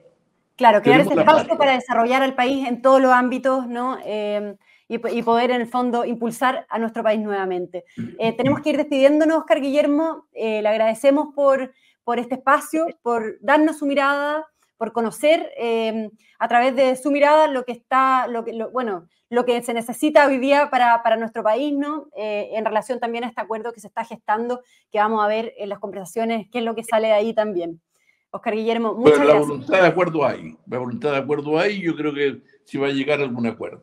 Claro, 0.55 0.81
crear 0.81 1.01
ese 1.01 1.13
espacio 1.13 1.57
para 1.57 1.73
desarrollar 1.73 2.23
al 2.23 2.33
país 2.33 2.67
en 2.67 2.81
todos 2.81 3.01
los 3.01 3.11
ámbitos, 3.11 3.67
¿no? 3.67 3.97
Eh, 4.05 4.55
y, 4.87 4.97
poder 5.23 5.51
en 5.51 5.61
el 5.61 5.67
fondo 5.67 6.05
impulsar 6.05 6.65
a 6.69 6.77
nuestro 6.77 7.03
país 7.03 7.19
nuevamente. 7.19 7.83
Eh, 8.19 8.33
tenemos 8.33 8.61
que 8.61 8.69
ir 8.69 8.77
despidiéndonos, 8.77 9.39
Oscar 9.39 9.59
Guillermo. 9.59 10.27
Eh, 10.31 10.61
le 10.61 10.69
agradecemos 10.69 11.33
por, 11.33 11.73
por 12.05 12.19
este 12.19 12.35
espacio, 12.35 12.87
por 13.01 13.37
darnos 13.41 13.79
su 13.79 13.85
mirada, 13.85 14.47
por 14.77 14.93
conocer 14.93 15.51
em, 15.57 16.09
a 16.39 16.47
través 16.47 16.75
de 16.75 16.95
su 16.95 17.11
mirada 17.11 17.47
lo 17.47 17.65
que 17.65 17.71
está, 17.73 18.27
lo 18.27 18.45
que, 18.45 18.53
bueno, 18.71 19.07
lo 19.29 19.43
que 19.43 19.61
se 19.63 19.73
necesita 19.73 20.27
hoy 20.27 20.37
día 20.37 20.69
para, 20.69 21.01
para 21.01 21.17
nuestro 21.17 21.43
país, 21.43 21.73
¿no? 21.73 22.07
Eh, 22.15 22.51
en 22.53 22.63
relación 22.63 22.99
también 22.99 23.23
a 23.23 23.27
este 23.27 23.41
acuerdo 23.41 23.73
que 23.73 23.79
se 23.79 23.87
está 23.87 24.05
gestando, 24.05 24.61
que 24.91 24.99
vamos 24.99 25.23
a 25.23 25.27
ver 25.27 25.53
en 25.57 25.69
las 25.69 25.79
conversaciones 25.79 26.47
qué 26.51 26.59
es 26.59 26.63
lo 26.63 26.75
que 26.75 26.83
sale 26.83 27.07
de 27.07 27.13
ahí 27.13 27.33
también. 27.33 27.81
Oscar 28.29 28.53
Guillermo, 28.53 28.93
muchas 28.93 29.19
gracias. 29.19 29.33
La 29.33 29.39
voluntad 29.39 29.81
de 29.81 29.87
acuerdo 29.87 30.25
hay, 30.25 30.57
la 30.67 30.77
voluntad 30.77 31.11
de 31.11 31.17
acuerdo 31.17 31.57
hay, 31.57 31.81
yo 31.81 31.95
creo 31.95 32.13
que 32.13 32.41
se 32.65 32.77
va 32.77 32.87
a 32.87 32.91
llegar 32.91 33.19
a 33.19 33.23
algún 33.23 33.47
acuerdo. 33.47 33.81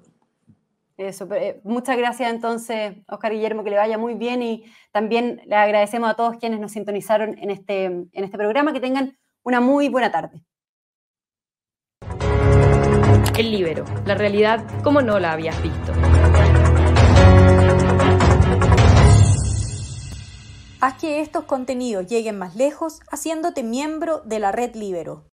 Eso, 0.97 1.27
eh, 1.35 1.61
muchas 1.65 1.97
gracias 1.97 2.31
entonces, 2.31 2.97
Oscar 3.09 3.33
Guillermo, 3.33 3.65
que 3.65 3.71
le 3.71 3.77
vaya 3.77 3.99
muy 3.99 4.15
bien 4.15 4.43
y 4.43 4.65
también 4.93 5.41
le 5.47 5.57
agradecemos 5.57 6.11
a 6.11 6.15
todos 6.15 6.37
quienes 6.37 6.61
nos 6.61 6.73
sintonizaron 6.73 7.39
en 7.39 7.51
este, 7.51 7.85
en 7.85 8.11
este 8.13 8.37
programa, 8.37 8.73
que 8.73 8.81
tengan 8.81 9.17
una 9.43 9.61
muy 9.61 9.89
buena 9.89 10.11
tarde. 10.11 10.45
El 13.39 13.51
libero, 13.51 13.85
la 14.05 14.15
realidad 14.15 14.65
como 14.83 15.01
no 15.01 15.19
la 15.19 15.33
habías 15.33 15.61
visto. 15.63 15.93
Haz 20.81 20.95
que 21.01 21.21
estos 21.21 21.45
contenidos 21.45 22.09
lleguen 22.09 22.37
más 22.37 22.57
lejos 22.57 23.01
haciéndote 23.09 23.63
miembro 23.63 24.21
de 24.25 24.41
la 24.41 24.51
red 24.51 24.75
Libero. 24.75 25.32